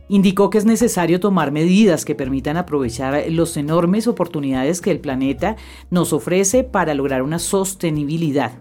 Indicó 0.08 0.48
que 0.48 0.58
es 0.58 0.64
necesario 0.64 1.20
tomar 1.20 1.52
medidas 1.52 2.04
que 2.04 2.14
permitan 2.14 2.56
aprovechar 2.56 3.24
las 3.30 3.56
enormes 3.56 4.06
oportunidades 4.06 4.80
que 4.80 4.90
el 4.90 5.00
planeta 5.00 5.56
nos 5.90 6.12
ofrece 6.12 6.64
para 6.64 6.94
lograr 6.94 7.22
una 7.22 7.38
sostenibilidad. 7.38 8.52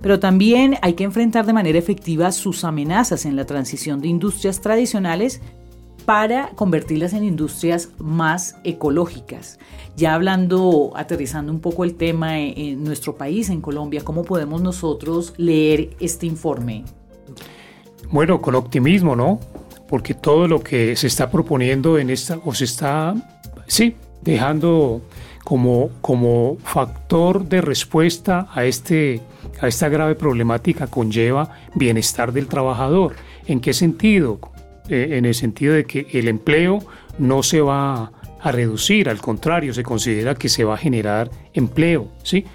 Pero 0.00 0.20
también 0.20 0.76
hay 0.82 0.94
que 0.94 1.04
enfrentar 1.04 1.46
de 1.46 1.52
manera 1.52 1.78
efectiva 1.78 2.30
sus 2.32 2.64
amenazas 2.64 3.24
en 3.24 3.36
la 3.36 3.46
transición 3.46 4.00
de 4.00 4.08
industrias 4.08 4.60
tradicionales 4.60 5.40
para 6.04 6.50
convertirlas 6.50 7.12
en 7.12 7.24
industrias 7.24 7.90
más 7.98 8.56
ecológicas. 8.64 9.58
Ya 9.96 10.14
hablando, 10.14 10.92
aterrizando 10.94 11.52
un 11.52 11.60
poco 11.60 11.84
el 11.84 11.94
tema 11.94 12.40
en 12.40 12.82
nuestro 12.82 13.14
país, 13.14 13.50
en 13.50 13.60
Colombia, 13.60 14.02
¿cómo 14.04 14.24
podemos 14.24 14.62
nosotros 14.62 15.34
leer 15.36 15.90
este 16.00 16.26
informe? 16.26 16.84
Bueno, 18.10 18.40
con 18.40 18.54
optimismo, 18.54 19.14
¿no? 19.14 19.38
Porque 19.92 20.14
todo 20.14 20.48
lo 20.48 20.62
que 20.62 20.96
se 20.96 21.06
está 21.06 21.30
proponiendo 21.30 21.98
en 21.98 22.08
esta, 22.08 22.38
o 22.46 22.54
se 22.54 22.64
está, 22.64 23.14
sí, 23.66 23.94
dejando 24.22 25.02
como, 25.44 25.90
como 26.00 26.56
factor 26.64 27.46
de 27.46 27.60
respuesta 27.60 28.48
a, 28.54 28.64
este, 28.64 29.20
a 29.60 29.68
esta 29.68 29.90
grave 29.90 30.14
problemática 30.14 30.86
conlleva 30.86 31.58
bienestar 31.74 32.32
del 32.32 32.46
trabajador. 32.46 33.16
¿En 33.46 33.60
qué 33.60 33.74
sentido? 33.74 34.40
Eh, 34.88 35.08
en 35.18 35.26
el 35.26 35.34
sentido 35.34 35.74
de 35.74 35.84
que 35.84 36.06
el 36.12 36.26
empleo 36.26 36.78
no 37.18 37.42
se 37.42 37.60
va 37.60 38.12
a 38.40 38.50
reducir, 38.50 39.10
al 39.10 39.20
contrario, 39.20 39.74
se 39.74 39.82
considera 39.82 40.36
que 40.36 40.48
se 40.48 40.64
va 40.64 40.76
a 40.76 40.78
generar 40.78 41.30
empleo, 41.52 42.08
¿sí? 42.22 42.46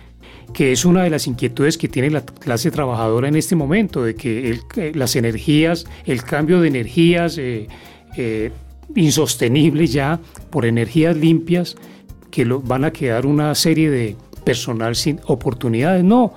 Que 0.54 0.72
es 0.72 0.86
una 0.86 1.04
de 1.04 1.10
las 1.10 1.28
inquietudes 1.28 1.78
que 1.78 1.88
tiene 1.88 2.10
la 2.10 2.22
clase 2.22 2.72
trabajadora 2.72 3.28
en 3.28 3.36
este 3.36 3.56
momento, 3.56 4.04
de 4.04 4.16
que 4.16 4.60
las 4.94 5.16
energías, 5.16 5.86
el 6.06 6.24
cambio 6.24 6.62
de 6.62 6.68
energías 6.68 7.38
eh, 7.38 7.68
eh, 8.16 8.52
insostenibles 8.96 9.94
ya 9.94 10.20
por 10.50 10.66
energías 10.66 11.16
limpias, 11.16 11.76
que 12.32 12.46
van 12.46 12.86
a 12.86 12.92
quedar 12.92 13.26
una 13.26 13.54
serie 13.56 13.90
de 13.90 14.16
personal 14.44 14.96
sin 14.96 15.20
oportunidades. 15.26 16.04
No, 16.04 16.34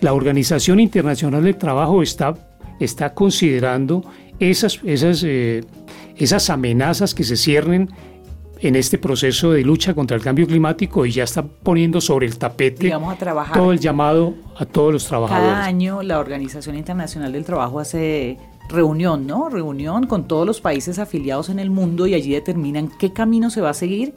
la 0.00 0.12
Organización 0.12 0.80
Internacional 0.80 1.42
del 1.42 1.56
Trabajo 1.56 2.02
está, 2.02 2.34
está 2.80 3.14
considerando 3.14 4.04
esas, 4.38 4.80
esas, 4.84 5.22
eh, 5.24 5.64
esas 6.16 6.50
amenazas 6.50 7.14
que 7.14 7.24
se 7.24 7.36
ciernen 7.36 7.90
en 8.60 8.76
este 8.76 8.98
proceso 8.98 9.52
de 9.52 9.62
lucha 9.62 9.94
contra 9.94 10.16
el 10.16 10.22
cambio 10.22 10.46
climático 10.46 11.06
y 11.06 11.12
ya 11.12 11.24
está 11.24 11.42
poniendo 11.42 12.00
sobre 12.00 12.26
el 12.26 12.38
tapete 12.38 12.92
todo 13.54 13.72
el 13.72 13.78
llamado 13.78 14.34
a 14.56 14.64
todos 14.64 14.92
los 14.92 15.06
trabajadores. 15.06 15.52
Cada 15.52 15.64
año 15.64 16.02
la 16.02 16.18
Organización 16.18 16.76
Internacional 16.76 17.32
del 17.32 17.44
Trabajo 17.44 17.78
hace 17.80 18.36
reunión, 18.68 19.26
¿no? 19.26 19.48
Reunión 19.48 20.06
con 20.06 20.26
todos 20.28 20.46
los 20.46 20.60
países 20.60 20.98
afiliados 20.98 21.48
en 21.48 21.58
el 21.58 21.70
mundo 21.70 22.06
y 22.06 22.14
allí 22.14 22.32
determinan 22.32 22.90
qué 22.98 23.12
camino 23.12 23.50
se 23.50 23.60
va 23.60 23.70
a 23.70 23.74
seguir 23.74 24.14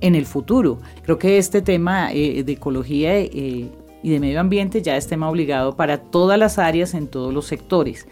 en 0.00 0.14
el 0.14 0.26
futuro. 0.26 0.78
Creo 1.02 1.18
que 1.18 1.38
este 1.38 1.62
tema 1.62 2.12
eh, 2.12 2.42
de 2.44 2.52
ecología 2.52 3.18
eh, 3.18 3.70
y 4.02 4.10
de 4.10 4.20
medio 4.20 4.40
ambiente 4.40 4.82
ya 4.82 4.96
es 4.96 5.06
tema 5.06 5.30
obligado 5.30 5.76
para 5.76 5.98
todas 5.98 6.38
las 6.38 6.58
áreas 6.58 6.94
en 6.94 7.06
todos 7.06 7.32
los 7.32 7.46
sectores. 7.46 8.06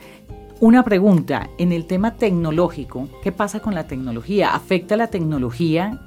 Una 0.62 0.84
pregunta, 0.84 1.50
en 1.58 1.72
el 1.72 1.86
tema 1.88 2.14
tecnológico, 2.14 3.08
¿qué 3.20 3.32
pasa 3.32 3.58
con 3.58 3.74
la 3.74 3.88
tecnología? 3.88 4.54
¿Afecta 4.54 4.96
la 4.96 5.08
tecnología 5.08 6.00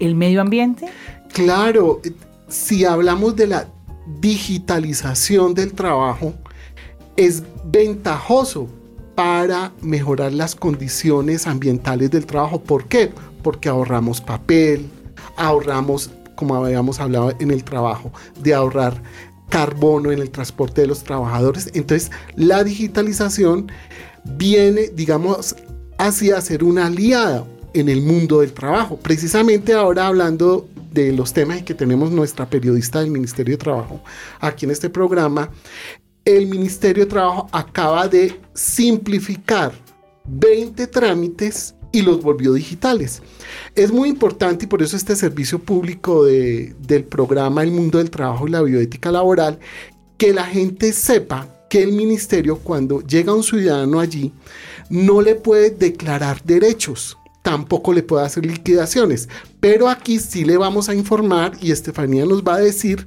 el 0.00 0.14
medio 0.14 0.40
ambiente? 0.40 0.86
Claro, 1.30 2.00
si 2.48 2.86
hablamos 2.86 3.36
de 3.36 3.48
la 3.48 3.68
digitalización 4.18 5.52
del 5.52 5.74
trabajo, 5.74 6.32
es 7.18 7.42
ventajoso 7.66 8.66
para 9.14 9.72
mejorar 9.82 10.32
las 10.32 10.54
condiciones 10.54 11.46
ambientales 11.46 12.10
del 12.10 12.24
trabajo. 12.24 12.62
¿Por 12.62 12.86
qué? 12.86 13.12
Porque 13.42 13.68
ahorramos 13.68 14.22
papel, 14.22 14.88
ahorramos, 15.36 16.10
como 16.34 16.54
habíamos 16.54 16.98
hablado 16.98 17.34
en 17.38 17.50
el 17.50 17.62
trabajo, 17.62 18.10
de 18.42 18.54
ahorrar 18.54 19.02
carbono 19.48 20.12
en 20.12 20.20
el 20.20 20.30
transporte 20.30 20.82
de 20.82 20.86
los 20.86 21.02
trabajadores. 21.04 21.70
Entonces, 21.74 22.10
la 22.36 22.64
digitalización 22.64 23.70
viene, 24.24 24.88
digamos, 24.88 25.56
hacia 25.98 26.40
ser 26.40 26.64
una 26.64 26.86
aliada 26.86 27.46
en 27.74 27.88
el 27.88 28.02
mundo 28.02 28.40
del 28.40 28.52
trabajo. 28.52 28.98
Precisamente 28.98 29.72
ahora 29.72 30.06
hablando 30.06 30.68
de 30.92 31.12
los 31.12 31.32
temas 31.32 31.62
que 31.62 31.74
tenemos 31.74 32.10
nuestra 32.10 32.48
periodista 32.48 33.00
del 33.00 33.10
Ministerio 33.10 33.54
de 33.54 33.58
Trabajo 33.58 34.00
aquí 34.40 34.64
en 34.64 34.70
este 34.70 34.88
programa, 34.88 35.50
el 36.24 36.46
Ministerio 36.46 37.04
de 37.04 37.10
Trabajo 37.10 37.48
acaba 37.52 38.08
de 38.08 38.38
simplificar 38.54 39.72
20 40.26 40.86
trámites 40.88 41.74
y 41.92 42.02
los 42.02 42.22
volvió 42.22 42.52
digitales. 42.52 43.22
Es 43.74 43.92
muy 43.92 44.08
importante 44.08 44.64
y 44.64 44.68
por 44.68 44.82
eso 44.82 44.96
este 44.96 45.16
servicio 45.16 45.58
público 45.58 46.24
del 46.24 47.04
programa 47.08 47.62
El 47.62 47.70
Mundo 47.70 47.98
del 47.98 48.10
Trabajo 48.10 48.46
y 48.46 48.50
la 48.50 48.62
Bioética 48.62 49.10
Laboral, 49.10 49.58
que 50.16 50.34
la 50.34 50.44
gente 50.44 50.92
sepa 50.92 51.48
que 51.70 51.82
el 51.82 51.92
ministerio 51.92 52.58
cuando 52.58 53.00
llega 53.02 53.34
un 53.34 53.42
ciudadano 53.42 54.00
allí 54.00 54.32
no 54.90 55.20
le 55.20 55.34
puede 55.34 55.70
declarar 55.70 56.42
derechos, 56.42 57.16
tampoco 57.42 57.92
le 57.92 58.02
puede 58.02 58.24
hacer 58.24 58.44
liquidaciones, 58.46 59.28
pero 59.60 59.88
aquí 59.88 60.18
sí 60.18 60.44
le 60.44 60.56
vamos 60.56 60.88
a 60.88 60.94
informar 60.94 61.52
y 61.60 61.70
Estefanía 61.70 62.24
nos 62.24 62.42
va 62.42 62.54
a 62.54 62.60
decir 62.60 63.06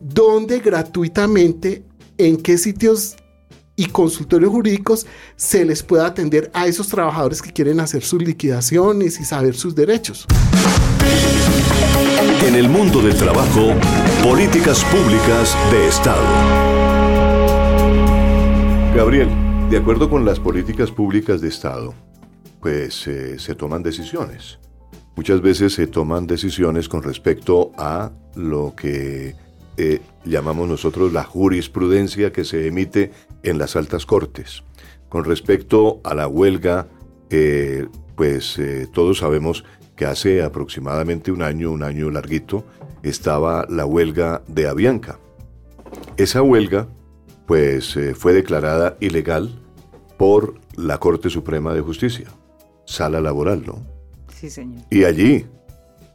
dónde 0.00 0.60
gratuitamente, 0.60 1.84
en 2.18 2.36
qué 2.36 2.58
sitios 2.58 3.16
y 3.76 3.86
consultorios 3.86 4.50
jurídicos 4.50 5.06
se 5.36 5.64
les 5.64 5.82
puede 5.82 6.04
atender 6.04 6.50
a 6.54 6.66
esos 6.66 6.88
trabajadores 6.88 7.40
que 7.40 7.52
quieren 7.52 7.80
hacer 7.80 8.02
sus 8.02 8.22
liquidaciones 8.22 9.18
y 9.20 9.24
saber 9.24 9.54
sus 9.54 9.74
derechos. 9.74 10.26
En 12.46 12.54
el 12.54 12.68
mundo 12.68 13.00
del 13.00 13.16
trabajo, 13.16 13.72
políticas 14.22 14.84
públicas 14.84 15.56
de 15.70 15.88
Estado. 15.88 16.22
Gabriel, 18.94 19.28
de 19.70 19.78
acuerdo 19.78 20.10
con 20.10 20.24
las 20.24 20.38
políticas 20.38 20.90
públicas 20.90 21.40
de 21.40 21.48
Estado, 21.48 21.94
pues 22.60 23.06
eh, 23.06 23.38
se 23.38 23.54
toman 23.54 23.82
decisiones. 23.82 24.58
Muchas 25.16 25.40
veces 25.40 25.74
se 25.74 25.86
toman 25.86 26.26
decisiones 26.26 26.88
con 26.88 27.02
respecto 27.02 27.72
a 27.76 28.12
lo 28.34 28.74
que 28.74 29.34
eh, 29.76 30.00
llamamos 30.24 30.68
nosotros 30.68 31.12
la 31.12 31.24
jurisprudencia 31.24 32.32
que 32.32 32.44
se 32.44 32.66
emite 32.66 33.12
en 33.42 33.58
las 33.58 33.76
altas 33.76 34.06
cortes. 34.06 34.62
Con 35.08 35.24
respecto 35.24 36.00
a 36.04 36.14
la 36.14 36.26
huelga, 36.28 36.88
eh, 37.30 37.86
pues 38.16 38.60
todos 38.92 39.18
sabemos 39.18 39.64
que 39.96 40.06
hace 40.06 40.42
aproximadamente 40.42 41.32
un 41.32 41.42
año, 41.42 41.70
un 41.70 41.82
año 41.82 42.10
larguito, 42.10 42.64
estaba 43.02 43.66
la 43.68 43.84
huelga 43.84 44.42
de 44.46 44.68
Avianca. 44.68 45.18
Esa 46.16 46.42
huelga, 46.42 46.88
pues 47.46 47.98
fue 48.14 48.32
declarada 48.32 48.96
ilegal 49.00 49.62
por 50.16 50.54
la 50.76 50.98
Corte 50.98 51.30
Suprema 51.30 51.74
de 51.74 51.80
Justicia, 51.80 52.28
sala 52.86 53.20
laboral, 53.20 53.64
¿no? 53.66 53.84
Sí, 54.34 54.50
señor. 54.50 54.82
Y 54.90 55.04
allí 55.04 55.46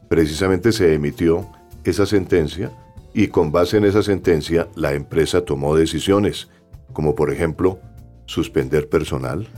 precisamente 0.08 0.72
se 0.72 0.94
emitió 0.94 1.46
esa 1.84 2.06
sentencia 2.06 2.72
y 3.14 3.28
con 3.28 3.52
base 3.52 3.76
en 3.78 3.84
esa 3.84 4.02
sentencia 4.02 4.68
la 4.74 4.92
empresa 4.92 5.44
tomó 5.44 5.76
decisiones, 5.76 6.48
como 6.92 7.14
por 7.14 7.32
ejemplo 7.32 7.80
suspender 8.26 8.88
personal, 8.88 9.48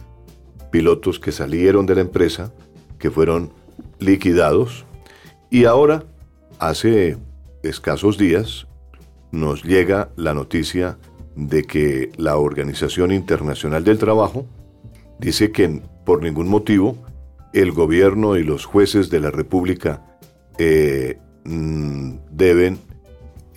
pilotos 0.71 1.19
que 1.19 1.33
salieron 1.33 1.87
de 1.87 1.97
la 1.97 2.01
empresa, 2.03 2.53
que 2.99 3.11
fueron 3.11 3.53
liquidados, 3.99 4.85
y 5.51 5.65
ahora, 5.65 6.05
hace 6.59 7.19
escasos 7.63 8.17
días, 8.17 8.69
nos 9.33 9.65
llega 9.65 10.11
la 10.17 10.35
noticia 10.35 10.99
de 11.35 11.65
que 11.65 12.13
la 12.17 12.37
Organización 12.37 13.13
Internacional 13.13 13.85
del 13.85 13.99
Trabajo 13.99 14.47
dice 15.19 15.53
que 15.53 15.83
por 16.05 16.23
ningún 16.23 16.49
motivo 16.49 16.97
el 17.53 17.73
gobierno 17.73 18.37
y 18.37 18.45
los 18.45 18.65
jueces 18.65 19.11
de 19.11 19.21
la 19.21 19.31
República 19.31 20.05
eh, 20.59 21.19
mm, 21.45 22.15
deben 22.31 22.79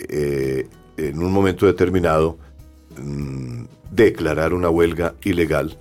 eh, 0.10 0.68
en 0.98 1.20
un 1.20 1.32
momento 1.32 1.66
determinado 1.66 2.38
mm, 3.02 3.64
declarar 3.92 4.54
una 4.54 4.70
huelga 4.70 5.16
ilegal 5.24 5.78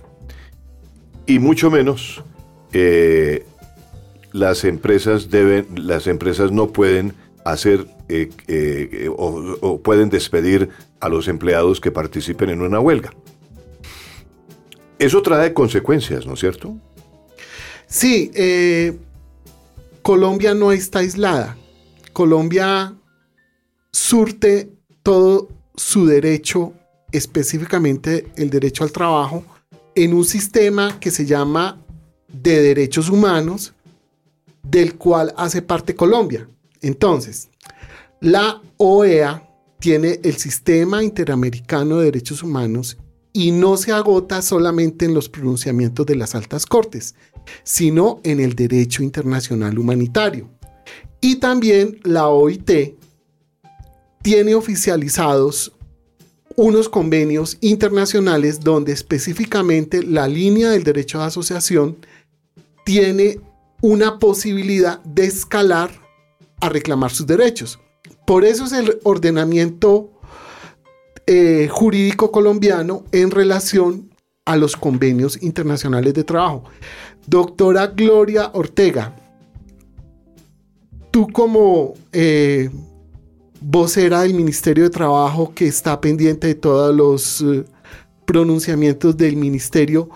y 1.25 1.39
mucho 1.39 1.71
menos 1.71 2.23
eh, 2.73 3.45
las 4.31 4.63
empresas 4.63 5.29
deben 5.29 5.67
las 5.75 6.07
empresas 6.07 6.51
no 6.51 6.67
pueden 6.67 7.13
hacer 7.45 7.87
o 9.17 9.81
pueden 9.81 10.09
despedir 10.09 10.69
a 10.99 11.09
los 11.09 11.27
empleados 11.27 11.81
que 11.81 11.91
participen 11.91 12.49
en 12.49 12.61
una 12.61 12.79
huelga. 12.79 13.13
Eso 14.99 15.21
trae 15.21 15.53
consecuencias, 15.53 16.25
¿no 16.25 16.35
es 16.35 16.39
cierto? 16.39 16.77
Sí, 17.87 18.31
eh, 18.33 18.97
Colombia 20.01 20.53
no 20.53 20.71
está 20.71 20.99
aislada. 20.99 21.57
Colombia 22.13 22.93
surte 23.93 24.73
todo 25.03 25.47
su 25.75 26.05
derecho, 26.05 26.73
específicamente 27.11 28.27
el 28.35 28.49
derecho 28.49 28.83
al 28.83 28.91
trabajo, 28.91 29.45
en 29.95 30.13
un 30.13 30.25
sistema 30.25 30.99
que 30.99 31.11
se 31.11 31.25
llama 31.25 31.79
de 32.27 32.61
derechos 32.61 33.09
humanos, 33.09 33.73
del 34.63 34.95
cual 34.95 35.33
hace 35.37 35.61
parte 35.61 35.95
Colombia. 35.95 36.49
Entonces, 36.81 37.49
la 38.19 38.61
OEA 38.77 39.47
tiene 39.79 40.19
el 40.23 40.37
Sistema 40.37 41.03
Interamericano 41.03 41.97
de 41.97 42.05
Derechos 42.05 42.41
Humanos 42.41 42.97
y 43.33 43.51
no 43.51 43.77
se 43.77 43.91
agota 43.91 44.41
solamente 44.41 45.05
en 45.05 45.13
los 45.13 45.27
pronunciamientos 45.29 46.05
de 46.05 46.15
las 46.15 46.33
altas 46.33 46.65
cortes, 46.65 47.15
sino 47.63 48.21
en 48.23 48.39
el 48.39 48.55
derecho 48.55 49.03
internacional 49.03 49.77
humanitario. 49.77 50.49
Y 51.19 51.35
también 51.35 51.99
la 52.03 52.29
OIT 52.29 52.95
tiene 54.23 54.55
oficializados 54.55 55.73
unos 56.55 56.89
convenios 56.89 57.57
internacionales 57.61 58.61
donde 58.61 58.91
específicamente 58.93 60.01
la 60.01 60.27
línea 60.27 60.71
del 60.71 60.83
derecho 60.83 61.19
de 61.19 61.25
asociación 61.25 61.97
tiene 62.85 63.39
una 63.81 64.17
posibilidad 64.17 65.03
de 65.03 65.25
escalar 65.25 65.91
a 66.61 66.69
reclamar 66.69 67.11
sus 67.11 67.27
derechos. 67.27 67.79
Por 68.25 68.45
eso 68.45 68.65
es 68.65 68.71
el 68.71 68.99
ordenamiento 69.03 70.11
eh, 71.27 71.67
jurídico 71.69 72.31
colombiano 72.31 73.03
en 73.11 73.31
relación 73.31 74.09
a 74.45 74.55
los 74.55 74.77
convenios 74.77 75.41
internacionales 75.41 76.13
de 76.13 76.23
trabajo. 76.23 76.63
Doctora 77.27 77.87
Gloria 77.87 78.51
Ortega, 78.53 79.15
tú 81.11 81.27
como 81.29 81.93
eh, 82.11 82.69
vocera 83.65 84.21
del 84.21 84.33
Ministerio 84.33 84.83
de 84.83 84.89
Trabajo 84.89 85.53
que 85.55 85.67
está 85.67 85.99
pendiente 86.01 86.47
de 86.47 86.55
todos 86.55 86.93
los 86.93 87.41
eh, 87.41 87.65
pronunciamientos 88.25 89.15
del 89.15 89.37
ministerio, 89.37 90.09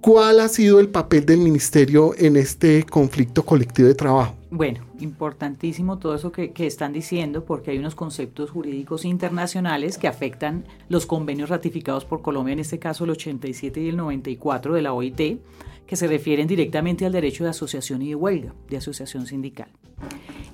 ¿cuál 0.00 0.40
ha 0.40 0.48
sido 0.48 0.78
el 0.78 0.88
papel 0.88 1.24
del 1.24 1.38
ministerio 1.38 2.12
en 2.18 2.36
este 2.36 2.84
conflicto 2.84 3.44
colectivo 3.44 3.88
de 3.88 3.94
trabajo? 3.94 4.34
Bueno, 4.50 4.84
importantísimo 5.00 5.98
todo 5.98 6.14
eso 6.14 6.30
que, 6.30 6.52
están 6.58 6.92
diciendo 6.92 7.44
porque 7.44 7.70
hay 7.70 7.78
unos 7.78 7.94
conceptos 7.94 8.50
jurídicos 8.50 9.04
internacionales 9.04 9.98
que 9.98 10.06
afectan 10.06 10.64
los 10.88 11.06
convenios 11.06 11.48
ratificados 11.48 12.04
por 12.04 12.22
Colombia, 12.22 12.52
en 12.52 12.60
este 12.60 12.78
caso 12.78 13.04
el 13.04 13.10
87 13.10 13.80
y 13.80 13.88
el 13.88 13.96
94 13.96 14.74
de 14.74 14.82
la 14.82 14.92
OIT, 14.92 15.40
que 15.86 15.96
se 15.96 16.06
refieren 16.06 16.46
directamente 16.46 17.06
al 17.06 17.12
derecho 17.12 17.44
de 17.44 17.50
asociación 17.50 18.02
y 18.02 18.08
de 18.08 18.14
huelga, 18.14 18.54
de 18.68 18.76
asociación 18.76 19.26
sindical. 19.26 19.68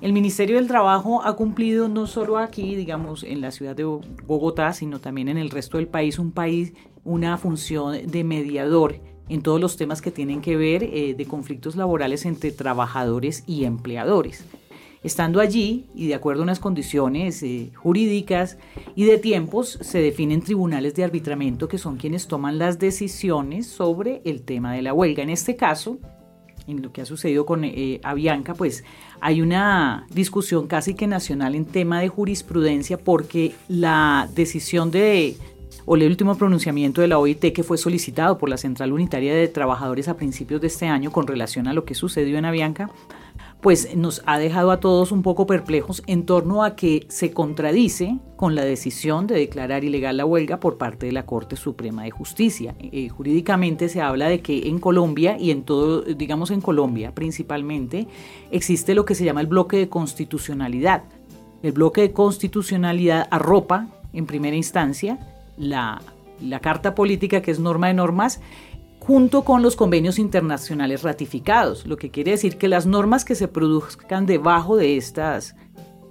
El 0.01 0.13
Ministerio 0.13 0.57
del 0.57 0.67
Trabajo 0.67 1.23
ha 1.23 1.35
cumplido 1.35 1.87
no 1.87 2.07
solo 2.07 2.37
aquí, 2.37 2.75
digamos, 2.75 3.23
en 3.23 3.41
la 3.41 3.51
ciudad 3.51 3.75
de 3.75 3.83
Bogotá, 3.83 4.73
sino 4.73 4.99
también 4.99 5.29
en 5.29 5.37
el 5.37 5.49
resto 5.49 5.77
del 5.77 5.87
país, 5.87 6.19
un 6.19 6.31
país, 6.31 6.73
una 7.03 7.37
función 7.37 8.07
de 8.07 8.23
mediador 8.23 8.99
en 9.29 9.41
todos 9.41 9.59
los 9.59 9.77
temas 9.77 10.01
que 10.01 10.11
tienen 10.11 10.41
que 10.41 10.57
ver 10.57 10.83
eh, 10.83 11.15
de 11.17 11.25
conflictos 11.25 11.75
laborales 11.75 12.25
entre 12.25 12.51
trabajadores 12.51 13.43
y 13.47 13.63
empleadores. 13.63 14.45
Estando 15.03 15.41
allí 15.41 15.85
y 15.93 16.07
de 16.07 16.15
acuerdo 16.15 16.41
a 16.41 16.45
unas 16.45 16.59
condiciones 16.59 17.43
eh, 17.43 17.71
jurídicas 17.75 18.57
y 18.95 19.03
de 19.03 19.17
tiempos, 19.17 19.77
se 19.81 19.99
definen 19.99 20.41
tribunales 20.41 20.95
de 20.95 21.03
arbitramiento 21.03 21.67
que 21.67 21.77
son 21.77 21.97
quienes 21.97 22.27
toman 22.27 22.57
las 22.57 22.79
decisiones 22.79 23.67
sobre 23.67 24.21
el 24.23 24.43
tema 24.43 24.73
de 24.73 24.81
la 24.81 24.93
huelga. 24.93 25.21
En 25.21 25.29
este 25.29 25.57
caso, 25.57 25.99
en 26.67 26.81
lo 26.81 26.93
que 26.93 27.01
ha 27.01 27.05
sucedido 27.05 27.45
con 27.45 27.65
eh, 27.65 27.99
Avianca, 28.03 28.53
pues 28.53 28.85
hay 29.19 29.41
una 29.41 30.07
discusión 30.09 30.67
casi 30.67 30.93
que 30.93 31.05
nacional 31.05 31.55
en 31.55 31.65
tema 31.65 31.99
de 31.99 32.07
jurisprudencia 32.07 32.97
porque 32.97 33.53
la 33.67 34.29
decisión 34.33 34.89
de 34.89 35.35
o 35.85 35.95
el 35.95 36.03
último 36.03 36.37
pronunciamiento 36.37 37.01
de 37.01 37.09
la 37.09 37.19
OIT 37.19 37.51
que 37.53 37.63
fue 37.63 37.77
solicitado 37.77 38.37
por 38.37 38.47
la 38.47 38.57
Central 38.57 38.93
Unitaria 38.93 39.35
de 39.35 39.49
Trabajadores 39.49 40.07
a 40.07 40.15
principios 40.15 40.61
de 40.61 40.67
este 40.67 40.87
año 40.87 41.11
con 41.11 41.27
relación 41.27 41.67
a 41.67 41.73
lo 41.73 41.83
que 41.83 41.93
sucedió 41.93 42.37
en 42.37 42.45
Avianca, 42.45 42.89
pues 43.63 43.95
nos 43.95 44.21
ha 44.25 44.37
dejado 44.37 44.71
a 44.71 44.81
todos 44.81 45.13
un 45.13 45.21
poco 45.21 45.47
perplejos 45.47 46.03
en 46.05 46.25
torno 46.25 46.65
a 46.65 46.75
que 46.75 47.05
se 47.07 47.31
contradice 47.31 48.19
con 48.35 48.55
la 48.55 48.65
decisión 48.65 49.25
de 49.25 49.35
declarar 49.35 49.85
ilegal 49.85 50.17
la 50.17 50.25
huelga 50.25 50.59
por 50.59 50.77
parte 50.77 51.05
de 51.05 51.13
la 51.13 51.25
Corte 51.25 51.55
Suprema 51.55 52.03
de 52.03 52.11
Justicia. 52.11 52.75
Eh, 52.79 53.07
jurídicamente 53.07 53.87
se 53.87 54.01
habla 54.01 54.27
de 54.27 54.41
que 54.41 54.67
en 54.67 54.79
Colombia 54.79 55.37
y 55.39 55.51
en 55.51 55.63
todo, 55.63 56.01
digamos 56.01 56.51
en 56.51 56.59
Colombia 56.59 57.15
principalmente, 57.15 58.05
existe 58.51 58.93
lo 58.95 59.05
que 59.05 59.15
se 59.15 59.23
llama 59.23 59.39
el 59.39 59.47
bloque 59.47 59.77
de 59.77 59.87
constitucionalidad. 59.87 61.03
El 61.63 61.71
bloque 61.71 62.01
de 62.01 62.11
constitucionalidad 62.11 63.29
arropa 63.31 63.87
en 64.11 64.25
primera 64.25 64.57
instancia 64.57 65.19
la, 65.57 66.01
la 66.41 66.59
carta 66.59 66.95
política 66.95 67.41
que 67.41 67.51
es 67.51 67.59
norma 67.59 67.87
de 67.87 67.93
normas 67.93 68.41
junto 69.05 69.43
con 69.43 69.61
los 69.61 69.75
convenios 69.75 70.17
internacionales 70.17 71.03
ratificados, 71.03 71.85
lo 71.85 71.97
que 71.97 72.09
quiere 72.09 72.31
decir 72.31 72.57
que 72.57 72.69
las 72.69 72.85
normas 72.85 73.25
que 73.25 73.35
se 73.35 73.49
produzcan 73.49 74.25
debajo 74.25 74.77
de 74.77 74.95
estas, 74.95 75.57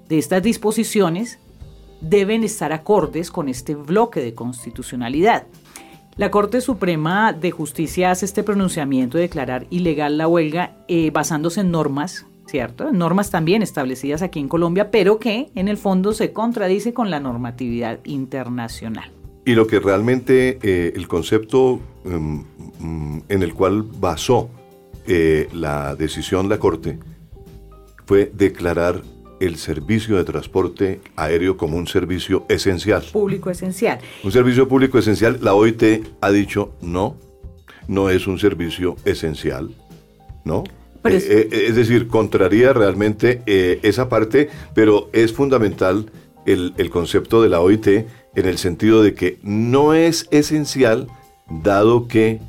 de 0.08 0.18
estas 0.18 0.42
disposiciones 0.42 1.38
deben 2.02 2.44
estar 2.44 2.70
acordes 2.70 3.30
con 3.30 3.48
este 3.48 3.74
bloque 3.74 4.20
de 4.20 4.34
constitucionalidad. 4.34 5.46
La 6.16 6.30
Corte 6.30 6.60
Suprema 6.60 7.32
de 7.32 7.50
Justicia 7.50 8.10
hace 8.10 8.26
este 8.26 8.42
pronunciamiento 8.42 9.16
de 9.16 9.22
declarar 9.22 9.66
ilegal 9.70 10.18
la 10.18 10.28
huelga 10.28 10.76
eh, 10.86 11.10
basándose 11.10 11.62
en 11.62 11.70
normas, 11.70 12.26
¿cierto? 12.44 12.92
normas 12.92 13.30
también 13.30 13.62
establecidas 13.62 14.20
aquí 14.20 14.38
en 14.38 14.48
Colombia, 14.48 14.90
pero 14.90 15.18
que 15.18 15.48
en 15.54 15.68
el 15.68 15.78
fondo 15.78 16.12
se 16.12 16.34
contradice 16.34 16.92
con 16.92 17.10
la 17.10 17.20
normatividad 17.20 18.00
internacional. 18.04 19.10
Y 19.44 19.54
lo 19.54 19.66
que 19.66 19.80
realmente 19.80 20.58
eh, 20.62 20.92
el 20.94 21.08
concepto 21.08 21.80
em, 22.04 22.44
en 22.82 23.42
el 23.42 23.54
cual 23.54 23.82
basó 23.82 24.50
eh, 25.06 25.48
la 25.52 25.94
decisión 25.96 26.48
la 26.48 26.58
Corte 26.58 26.98
fue 28.06 28.30
declarar 28.34 29.02
el 29.40 29.56
servicio 29.56 30.16
de 30.16 30.24
transporte 30.24 31.00
aéreo 31.16 31.56
como 31.56 31.76
un 31.76 31.86
servicio 31.86 32.44
esencial. 32.48 33.02
Público 33.12 33.50
esencial. 33.50 33.98
Un 34.22 34.30
servicio 34.30 34.68
público 34.68 34.98
esencial. 34.98 35.38
La 35.42 35.54
OIT 35.54 36.04
ha 36.20 36.30
dicho 36.30 36.74
no, 36.80 37.16
no 37.88 38.10
es 38.10 38.26
un 38.26 38.38
servicio 38.38 38.96
esencial, 39.04 39.70
¿no? 40.44 40.62
Eh, 41.04 41.48
es, 41.50 41.74
decir, 41.74 42.06
contraría 42.06 42.72
realmente 42.72 43.42
esa 43.82 44.08
parte, 44.08 44.48
pero 44.72 45.10
es 45.12 45.32
fundamental 45.32 46.12
el, 46.46 46.74
el 46.76 46.90
concepto 46.90 47.42
de 47.42 47.48
la 47.48 47.60
OIT 47.60 47.86
en 47.88 48.46
el 48.46 48.58
sentido 48.58 49.02
de 49.02 49.14
que 49.14 49.40
no 49.42 49.94
es 49.94 50.28
esencial 50.30 51.08
dado 51.48 52.06
que 52.06 52.40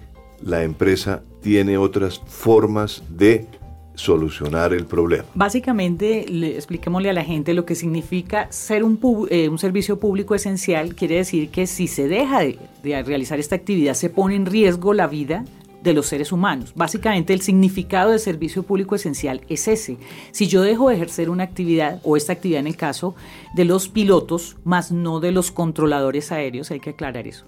la 0.43 0.63
empresa 0.63 1.23
tiene 1.41 1.77
otras 1.77 2.19
formas 2.19 3.03
de 3.09 3.47
solucionar 3.95 4.73
el 4.73 4.85
problema. 4.85 5.25
Básicamente, 5.35 6.25
le, 6.27 6.55
expliquémosle 6.55 7.09
a 7.09 7.13
la 7.13 7.23
gente 7.23 7.53
lo 7.53 7.65
que 7.65 7.75
significa 7.75 8.51
ser 8.51 8.83
un, 8.83 8.99
eh, 9.29 9.49
un 9.49 9.59
servicio 9.59 9.99
público 9.99 10.35
esencial. 10.35 10.95
Quiere 10.95 11.17
decir 11.17 11.49
que 11.49 11.67
si 11.67 11.87
se 11.87 12.07
deja 12.07 12.39
de, 12.39 12.57
de 12.81 13.03
realizar 13.03 13.39
esta 13.39 13.55
actividad, 13.55 13.93
se 13.93 14.09
pone 14.09 14.35
en 14.35 14.45
riesgo 14.45 14.93
la 14.93 15.07
vida 15.07 15.45
de 15.83 15.93
los 15.93 16.07
seres 16.07 16.31
humanos. 16.31 16.71
Básicamente 16.75 17.33
el 17.33 17.41
significado 17.41 18.11
de 18.11 18.19
servicio 18.19 18.63
público 18.63 18.95
esencial 18.95 19.41
es 19.49 19.67
ese. 19.67 19.97
Si 20.31 20.47
yo 20.47 20.61
dejo 20.61 20.89
de 20.89 20.95
ejercer 20.95 21.29
una 21.29 21.43
actividad 21.43 21.99
o 22.03 22.15
esta 22.15 22.33
actividad 22.33 22.61
en 22.61 22.67
el 22.67 22.77
caso 22.77 23.15
de 23.53 23.65
los 23.65 23.89
pilotos, 23.89 24.55
más 24.63 24.91
no 24.91 25.19
de 25.19 25.33
los 25.33 25.51
controladores 25.51 26.31
aéreos, 26.31 26.71
hay 26.71 26.79
que 26.79 26.91
aclarar 26.91 27.27
eso. 27.27 27.45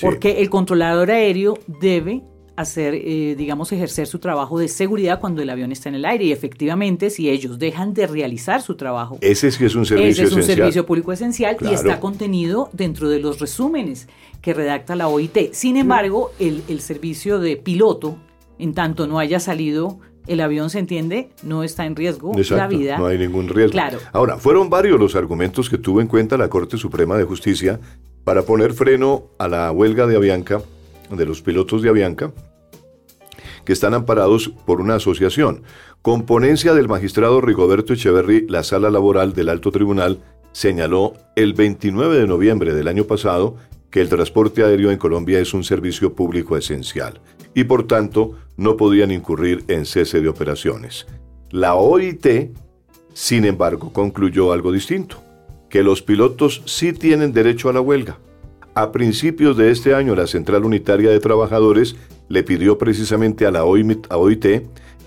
Porque 0.00 0.40
el 0.40 0.50
controlador 0.50 1.10
aéreo 1.10 1.58
debe 1.66 2.22
hacer, 2.56 2.94
eh, 2.94 3.34
digamos, 3.36 3.72
ejercer 3.72 4.06
su 4.06 4.18
trabajo 4.18 4.58
de 4.58 4.68
seguridad 4.68 5.20
cuando 5.20 5.42
el 5.42 5.50
avión 5.50 5.72
está 5.72 5.88
en 5.88 5.96
el 5.96 6.04
aire. 6.04 6.26
Y 6.26 6.32
efectivamente, 6.32 7.10
si 7.10 7.30
ellos 7.30 7.58
dejan 7.58 7.94
de 7.94 8.06
realizar 8.06 8.62
su 8.62 8.74
trabajo. 8.74 9.18
Ese 9.20 9.50
sí 9.50 9.64
es 9.64 9.74
un 9.74 9.86
servicio 9.86 10.10
ese 10.10 10.24
es 10.24 10.32
un 10.32 10.42
servicio 10.42 10.86
público 10.86 11.12
esencial 11.12 11.56
y 11.60 11.72
está 11.72 12.00
contenido 12.00 12.68
dentro 12.72 13.08
de 13.08 13.20
los 13.20 13.40
resúmenes 13.40 14.08
que 14.42 14.54
redacta 14.54 14.94
la 14.94 15.08
OIT. 15.08 15.52
Sin 15.52 15.76
embargo, 15.76 16.32
el, 16.38 16.62
el 16.68 16.80
servicio 16.80 17.38
de 17.40 17.56
piloto, 17.56 18.18
en 18.58 18.74
tanto 18.74 19.06
no 19.06 19.18
haya 19.18 19.40
salido 19.40 19.98
el 20.26 20.40
avión 20.40 20.70
se 20.70 20.78
entiende, 20.78 21.30
no 21.42 21.64
está 21.64 21.86
en 21.86 21.96
riesgo 21.96 22.32
la 22.50 22.68
vida. 22.68 22.98
No 22.98 23.06
hay 23.06 23.18
ningún 23.18 23.48
riesgo. 23.48 23.72
Claro. 23.72 23.98
Ahora, 24.12 24.36
fueron 24.36 24.70
varios 24.70 25.00
los 25.00 25.16
argumentos 25.16 25.68
que 25.68 25.78
tuvo 25.78 26.00
en 26.00 26.06
cuenta 26.06 26.36
la 26.36 26.48
Corte 26.48 26.76
Suprema 26.76 27.16
de 27.16 27.24
Justicia 27.24 27.80
para 28.24 28.42
poner 28.42 28.72
freno 28.72 29.24
a 29.38 29.48
la 29.48 29.70
huelga 29.72 30.06
de 30.06 30.16
Avianca, 30.16 30.62
de 31.10 31.26
los 31.26 31.42
pilotos 31.42 31.82
de 31.82 31.88
Avianca, 31.88 32.32
que 33.64 33.72
están 33.72 33.94
amparados 33.94 34.48
por 34.66 34.80
una 34.80 34.96
asociación. 34.96 35.62
Componencia 36.02 36.74
del 36.74 36.88
magistrado 36.88 37.40
Rigoberto 37.40 37.92
Echeverry, 37.92 38.46
la 38.48 38.62
sala 38.62 38.90
laboral 38.90 39.32
del 39.32 39.48
Alto 39.48 39.70
Tribunal 39.70 40.20
señaló 40.52 41.14
el 41.36 41.54
29 41.54 42.18
de 42.18 42.26
noviembre 42.26 42.74
del 42.74 42.88
año 42.88 43.04
pasado 43.04 43.56
que 43.90 44.00
el 44.00 44.08
transporte 44.08 44.62
aéreo 44.64 44.90
en 44.90 44.98
Colombia 44.98 45.40
es 45.40 45.52
un 45.52 45.64
servicio 45.64 46.14
público 46.14 46.56
esencial 46.56 47.20
y 47.54 47.64
por 47.64 47.86
tanto 47.86 48.36
no 48.56 48.76
podían 48.76 49.10
incurrir 49.10 49.64
en 49.68 49.84
cese 49.84 50.20
de 50.20 50.28
operaciones. 50.28 51.06
La 51.50 51.74
OIT, 51.74 52.52
sin 53.12 53.44
embargo, 53.44 53.92
concluyó 53.92 54.52
algo 54.52 54.70
distinto, 54.70 55.22
que 55.70 55.82
los 55.82 56.02
pilotos 56.02 56.62
sí 56.66 56.92
tienen 56.92 57.32
derecho 57.32 57.70
a 57.70 57.72
la 57.72 57.80
huelga. 57.80 58.18
A 58.74 58.92
principios 58.92 59.56
de 59.56 59.70
este 59.70 59.94
año, 59.94 60.14
la 60.14 60.26
Central 60.26 60.64
Unitaria 60.64 61.10
de 61.10 61.20
Trabajadores 61.20 61.96
le 62.28 62.42
pidió 62.42 62.76
precisamente 62.76 63.46
a 63.46 63.50
la 63.50 63.64
OIT 63.64 64.46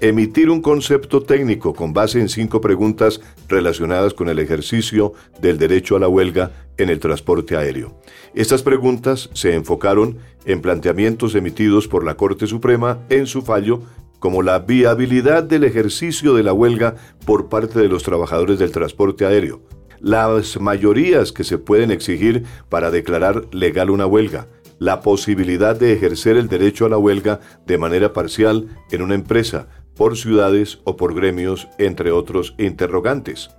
emitir 0.01 0.49
un 0.49 0.61
concepto 0.61 1.21
técnico 1.21 1.73
con 1.73 1.93
base 1.93 2.19
en 2.19 2.27
cinco 2.27 2.59
preguntas 2.59 3.21
relacionadas 3.47 4.13
con 4.13 4.27
el 4.27 4.39
ejercicio 4.39 5.13
del 5.39 5.57
derecho 5.57 5.95
a 5.95 5.99
la 5.99 6.09
huelga 6.09 6.51
en 6.77 6.89
el 6.89 6.99
transporte 6.99 7.55
aéreo. 7.55 7.97
Estas 8.33 8.63
preguntas 8.63 9.29
se 9.33 9.53
enfocaron 9.53 10.17
en 10.45 10.61
planteamientos 10.61 11.35
emitidos 11.35 11.87
por 11.87 12.03
la 12.03 12.15
Corte 12.15 12.47
Suprema 12.47 12.99
en 13.09 13.27
su 13.27 13.43
fallo 13.43 13.81
como 14.19 14.41
la 14.41 14.59
viabilidad 14.59 15.43
del 15.43 15.63
ejercicio 15.63 16.33
de 16.33 16.43
la 16.43 16.53
huelga 16.53 16.95
por 17.25 17.49
parte 17.49 17.79
de 17.79 17.89
los 17.89 18.03
trabajadores 18.03 18.59
del 18.59 18.71
transporte 18.71 19.25
aéreo, 19.25 19.61
las 20.03 20.59
mayorías 20.59 21.31
que 21.31 21.45
se 21.45 21.57
pueden 21.57 21.89
exigir 21.89 22.43
para 22.67 22.91
declarar 22.91 23.45
legal 23.53 23.89
una 23.89 24.05
huelga, 24.05 24.47
la 24.77 24.99
posibilidad 24.99 25.79
de 25.79 25.93
ejercer 25.93 26.35
el 26.35 26.49
derecho 26.49 26.85
a 26.85 26.89
la 26.89 26.97
huelga 26.97 27.39
de 27.65 27.77
manera 27.77 28.11
parcial 28.11 28.67
en 28.91 29.01
una 29.01 29.15
empresa, 29.15 29.69
por 29.95 30.17
ciudades 30.17 30.79
o 30.83 30.97
por 30.97 31.15
gremios, 31.15 31.69
entre 31.77 32.11
otros 32.11 32.53
interrogantes. 32.57 33.49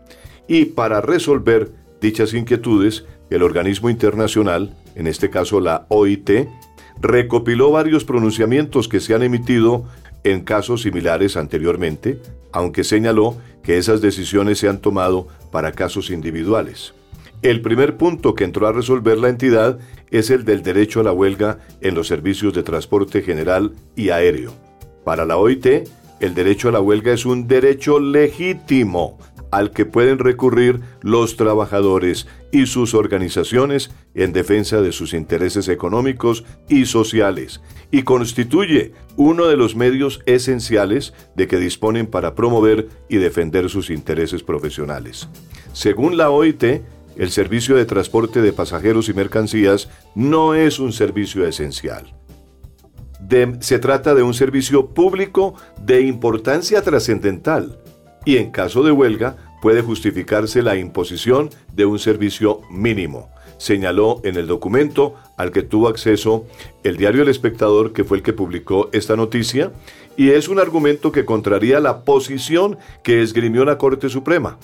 Y 0.46 0.66
para 0.66 1.00
resolver 1.00 1.72
dichas 2.00 2.34
inquietudes, 2.34 3.06
el 3.30 3.42
organismo 3.42 3.88
internacional, 3.88 4.76
en 4.94 5.06
este 5.06 5.30
caso 5.30 5.60
la 5.60 5.86
OIT, 5.88 6.46
recopiló 7.00 7.70
varios 7.70 8.04
pronunciamientos 8.04 8.86
que 8.88 9.00
se 9.00 9.14
han 9.14 9.22
emitido 9.22 9.86
en 10.24 10.40
casos 10.40 10.82
similares 10.82 11.36
anteriormente, 11.36 12.20
aunque 12.52 12.82
señaló 12.82 13.36
que 13.62 13.78
esas 13.78 14.00
decisiones 14.00 14.58
se 14.58 14.68
han 14.68 14.78
tomado 14.78 15.28
para 15.52 15.72
casos 15.72 16.10
individuales. 16.10 16.94
El 17.42 17.60
primer 17.60 17.96
punto 17.96 18.34
que 18.34 18.44
entró 18.44 18.66
a 18.66 18.72
resolver 18.72 19.18
la 19.18 19.28
entidad 19.28 19.78
es 20.10 20.30
el 20.30 20.44
del 20.44 20.62
derecho 20.62 21.00
a 21.00 21.04
la 21.04 21.12
huelga 21.12 21.58
en 21.80 21.94
los 21.94 22.08
servicios 22.08 22.54
de 22.54 22.62
transporte 22.62 23.22
general 23.22 23.72
y 23.96 24.10
aéreo. 24.10 24.52
Para 25.04 25.26
la 25.26 25.36
OIT, 25.36 25.66
el 26.20 26.34
derecho 26.34 26.70
a 26.70 26.72
la 26.72 26.80
huelga 26.80 27.12
es 27.12 27.26
un 27.26 27.46
derecho 27.46 28.00
legítimo 28.00 29.18
al 29.54 29.70
que 29.70 29.86
pueden 29.86 30.18
recurrir 30.18 30.80
los 31.00 31.36
trabajadores 31.36 32.26
y 32.50 32.66
sus 32.66 32.92
organizaciones 32.92 33.92
en 34.16 34.32
defensa 34.32 34.82
de 34.82 34.90
sus 34.90 35.14
intereses 35.14 35.68
económicos 35.68 36.44
y 36.68 36.86
sociales, 36.86 37.60
y 37.92 38.02
constituye 38.02 38.94
uno 39.16 39.46
de 39.46 39.56
los 39.56 39.76
medios 39.76 40.22
esenciales 40.26 41.14
de 41.36 41.46
que 41.46 41.58
disponen 41.58 42.08
para 42.08 42.34
promover 42.34 42.88
y 43.08 43.18
defender 43.18 43.70
sus 43.70 43.90
intereses 43.90 44.42
profesionales. 44.42 45.28
Según 45.72 46.16
la 46.16 46.30
OIT, 46.30 46.64
el 47.16 47.30
servicio 47.30 47.76
de 47.76 47.84
transporte 47.84 48.42
de 48.42 48.52
pasajeros 48.52 49.08
y 49.08 49.14
mercancías 49.14 49.88
no 50.16 50.56
es 50.56 50.80
un 50.80 50.92
servicio 50.92 51.46
esencial. 51.46 52.12
se 53.60 53.78
trata 53.78 54.16
de 54.16 54.24
un 54.24 54.34
servicio 54.34 54.88
público 54.88 55.54
de 55.80 56.00
importancia 56.00 56.82
trascendental 56.82 57.83
y 58.24 58.36
en 58.36 58.50
caso 58.50 58.82
de 58.82 58.92
huelga 58.92 59.36
puede 59.62 59.82
justificarse 59.82 60.62
la 60.62 60.76
imposición 60.76 61.50
de 61.72 61.86
un 61.86 61.98
servicio 61.98 62.60
mínimo. 62.70 63.30
señaló 63.56 64.20
en 64.24 64.36
el 64.36 64.46
documento 64.48 65.14
al 65.36 65.52
que 65.52 65.62
tuvo 65.62 65.88
acceso 65.88 66.44
el 66.82 66.96
diario 66.96 67.22
El 67.22 67.28
Espectador, 67.28 67.92
que 67.92 68.04
fue 68.04 68.16
el 68.16 68.22
que 68.22 68.32
publicó 68.32 68.90
esta 68.92 69.16
noticia, 69.16 69.72
y 70.16 70.30
es 70.30 70.48
un 70.48 70.58
argumento 70.58 71.12
que 71.12 71.24
contraría 71.24 71.80
la 71.80 72.04
posición 72.04 72.78
que 73.02 73.22
esgrimió 73.22 73.64
la 73.64 73.78
Corte 73.78 74.08
Suprema. 74.08 74.58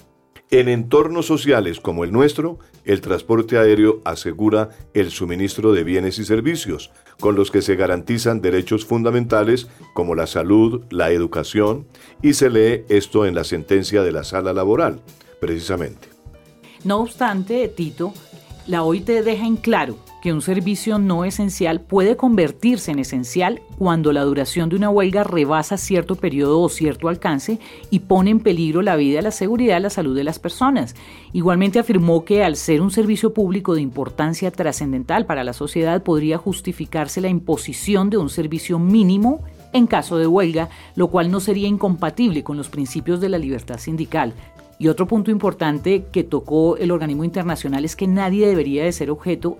En 0.53 0.69
entornos 0.69 1.27
sociales 1.27 1.79
como 1.79 2.03
el 2.03 2.11
nuestro, 2.11 2.59
el 2.85 3.01
transporte 3.01 3.57
aéreo 3.57 4.01
asegura 4.05 4.71
el 4.95 5.13
suministro 5.13 5.73
de 5.73 5.85
bienes 5.85 6.19
y 6.19 6.25
servicios, 6.25 6.91
con 7.21 7.37
los 7.37 7.53
que 7.53 7.63
se 7.63 7.77
garantizan 7.77 8.41
derechos 8.41 8.85
fundamentales 8.85 9.69
como 9.95 10.17
la 10.17 10.27
salud, 10.27 10.83
la 10.91 11.13
educación, 11.13 11.87
y 12.21 12.35
se 12.35 12.51
lee 12.51 12.85
esto 12.89 13.27
en 13.27 13.37
la 13.37 13.45
sentencia 13.45 14.03
de 14.03 14.11
la 14.11 14.25
sala 14.25 14.53
laboral, 14.53 15.01
precisamente. 15.41 16.09
No 16.83 16.99
obstante, 16.99 17.69
Tito, 17.69 18.13
la 18.67 18.83
OIT 18.83 19.07
deja 19.07 19.47
en 19.47 19.57
claro 19.57 19.99
que 20.21 20.33
un 20.33 20.43
servicio 20.43 20.99
no 20.99 21.25
esencial 21.25 21.81
puede 21.81 22.17
convertirse 22.17 22.91
en 22.91 22.99
esencial 22.99 23.63
cuando 23.79 24.13
la 24.13 24.23
duración 24.23 24.69
de 24.69 24.77
una 24.77 24.91
huelga 24.91 25.25
rebasa 25.25 25.77
cierto 25.77 26.17
periodo 26.17 26.61
o 26.61 26.69
cierto 26.69 27.09
alcance 27.09 27.59
y 27.91 28.01
pone 28.01 28.31
en 28.31 28.41
peligro 28.41 28.83
la 28.83 28.97
vida, 28.97 29.23
la 29.23 29.31
seguridad 29.31 29.81
la 29.81 29.91
salud 29.91 30.15
de 30.15 30.25
las 30.25 30.39
personas. 30.39 30.95
Igualmente 31.33 31.79
afirmó 31.79 32.25
que 32.25 32.45
al 32.45 32.57
ser 32.57 32.83
un 32.83 32.91
servicio 32.91 33.33
público 33.33 33.75
de 33.75 33.81
importancia 33.81 34.51
trascendental 34.51 35.27
para 35.27 35.45
la 35.45 35.53
sociedad 35.53 36.03
podría 36.03 36.39
justificarse 36.39 37.21
la 37.21 37.29
imposición 37.29 38.11
de 38.11 38.19
un 38.19 38.29
servicio 38.29 38.79
mínimo 38.79 39.43
en 39.73 39.87
caso 39.87 40.19
de 40.19 40.27
huelga, 40.27 40.69
lo 40.97 41.09
cual 41.09 41.31
no 41.31 41.41
sería 41.41 41.69
incompatible 41.69 42.43
con 42.43 42.57
los 42.57 42.69
principios 42.69 43.21
de 43.21 43.29
la 43.29 43.39
libertad 43.39 43.79
sindical, 43.79 44.35
y 44.81 44.89
otro 44.89 45.07
punto 45.07 45.31
importante 45.31 46.07
que 46.11 46.25
tocó 46.25 46.79
el 46.79 46.91
organismo 46.91 47.23
internacional 47.23 47.85
es 47.85 47.97
que 47.97 48.07
nadie 48.07 48.49
debería 48.49 48.83
de 48.83 48.93
ser 48.93 49.11
objeto 49.11 49.59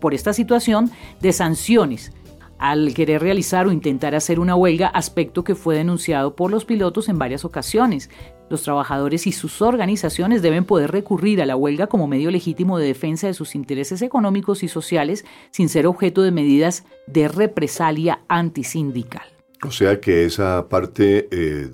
por 0.00 0.14
esta 0.14 0.32
situación 0.32 0.90
de 1.20 1.32
sanciones 1.32 2.12
al 2.60 2.92
querer 2.92 3.22
realizar 3.22 3.66
o 3.66 3.72
intentar 3.72 4.14
hacer 4.14 4.38
una 4.38 4.54
huelga, 4.54 4.86
aspecto 4.88 5.44
que 5.44 5.54
fue 5.54 5.76
denunciado 5.76 6.36
por 6.36 6.50
los 6.50 6.66
pilotos 6.66 7.08
en 7.08 7.18
varias 7.18 7.46
ocasiones. 7.46 8.10
Los 8.50 8.62
trabajadores 8.62 9.26
y 9.26 9.32
sus 9.32 9.62
organizaciones 9.62 10.42
deben 10.42 10.66
poder 10.66 10.90
recurrir 10.90 11.40
a 11.40 11.46
la 11.46 11.56
huelga 11.56 11.86
como 11.86 12.06
medio 12.06 12.30
legítimo 12.30 12.78
de 12.78 12.86
defensa 12.86 13.28
de 13.28 13.34
sus 13.34 13.54
intereses 13.54 14.02
económicos 14.02 14.62
y 14.62 14.68
sociales 14.68 15.24
sin 15.50 15.70
ser 15.70 15.86
objeto 15.86 16.20
de 16.20 16.32
medidas 16.32 16.84
de 17.06 17.28
represalia 17.28 18.20
antisindical. 18.28 19.24
O 19.66 19.70
sea 19.70 19.98
que 19.98 20.26
esa 20.26 20.68
parte 20.68 21.28
eh, 21.30 21.70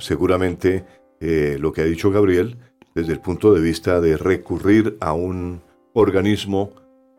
seguramente 0.00 0.84
eh, 1.20 1.56
lo 1.58 1.72
que 1.72 1.80
ha 1.80 1.84
dicho 1.84 2.10
Gabriel 2.10 2.58
desde 2.94 3.14
el 3.14 3.20
punto 3.20 3.54
de 3.54 3.62
vista 3.62 4.02
de 4.02 4.18
recurrir 4.18 4.98
a 5.00 5.14
un 5.14 5.62
organismo 5.94 6.72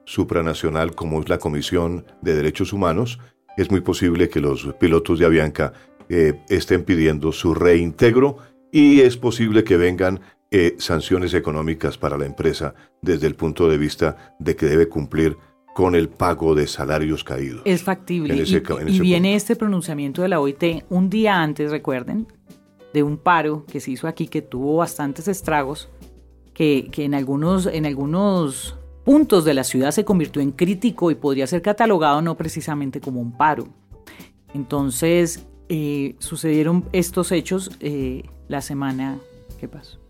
supranacional 0.06 0.95
como 0.95 1.22
es 1.22 1.30
la 1.30 1.38
Comisión 1.38 2.06
de 2.22 2.36
Derechos 2.36 2.74
Humanos, 2.74 3.20
es 3.58 3.70
muy 3.70 3.82
posible 3.82 4.30
que 4.30 4.39
los 4.39 4.74
pilotos 4.80 5.20
de 5.20 5.26
Avianca 5.26 5.74
eh, 6.10 6.39
estén 6.49 6.84
pidiendo 6.84 7.32
su 7.32 7.54
reintegro 7.54 8.38
y 8.72 9.02
es 9.02 9.18
posible 9.18 9.64
que 9.64 9.78
vengan 9.78 10.22
eh, 10.49 10.76
sanciones 10.80 11.34
económicas 11.34 11.97
para 11.97 12.18
la 12.18 12.26
empresa 12.26 12.74
desde 13.02 13.28
el 13.28 13.36
punto 13.36 13.70
de 13.70 13.78
vista 13.78 14.36
de 14.39 14.56
que 14.56 14.66
debe 14.66 14.89
cumplir 14.89 15.38
con 15.74 15.95
el 15.95 16.10
pago 16.10 16.56
de 16.56 16.68
salarios 16.68 17.24
caídos. 17.24 17.62
Es 17.64 17.84
factible. 17.84 18.36
y, 18.36 18.99
viene 18.99 19.36
este 19.36 19.56
pronunciamiento 19.56 20.22
de 20.22 20.28
la 20.28 20.41
OIT 20.41 20.84
un 20.89 21.10
día 21.10 21.41
antes, 21.41 21.72
recuerden, 21.72 22.28
de 22.93 23.04
un 23.04 23.18
paro 23.18 23.66
que 23.66 23.80
se 23.80 23.91
hizo 23.91 24.08
aquí 24.08 24.28
que 24.28 24.41
tuvo 24.41 24.78
bastantes 24.78 25.30
estragos, 25.30 25.89
que, 26.54 26.89
que 26.91 27.06
en, 27.06 27.14
algunos, 27.14 27.68
en 27.68 27.86
algunos 27.86 28.78
puntos 29.04 29.45
de 29.45 29.54
la 29.54 29.64
ciudad 29.64 29.91
se 29.91 30.06
convirtió 30.06 30.41
en 30.41 30.52
crítico 30.52 31.12
y 31.12 31.16
podría 31.16 31.47
ser 31.47 31.62
catalogado 31.62 32.22
no 32.22 32.36
precisamente 32.38 33.02
como 33.02 33.22
un 33.22 33.32
paro. 33.32 33.68
Entonces, 34.54 35.45
eh, 35.70 36.16
sucedieron 36.20 36.86
estos 36.91 37.32
hechos 37.32 37.72
eh, 37.80 38.24
la 38.47 38.62
semana 38.62 39.20
que 39.60 39.68
pasó. 39.68 40.01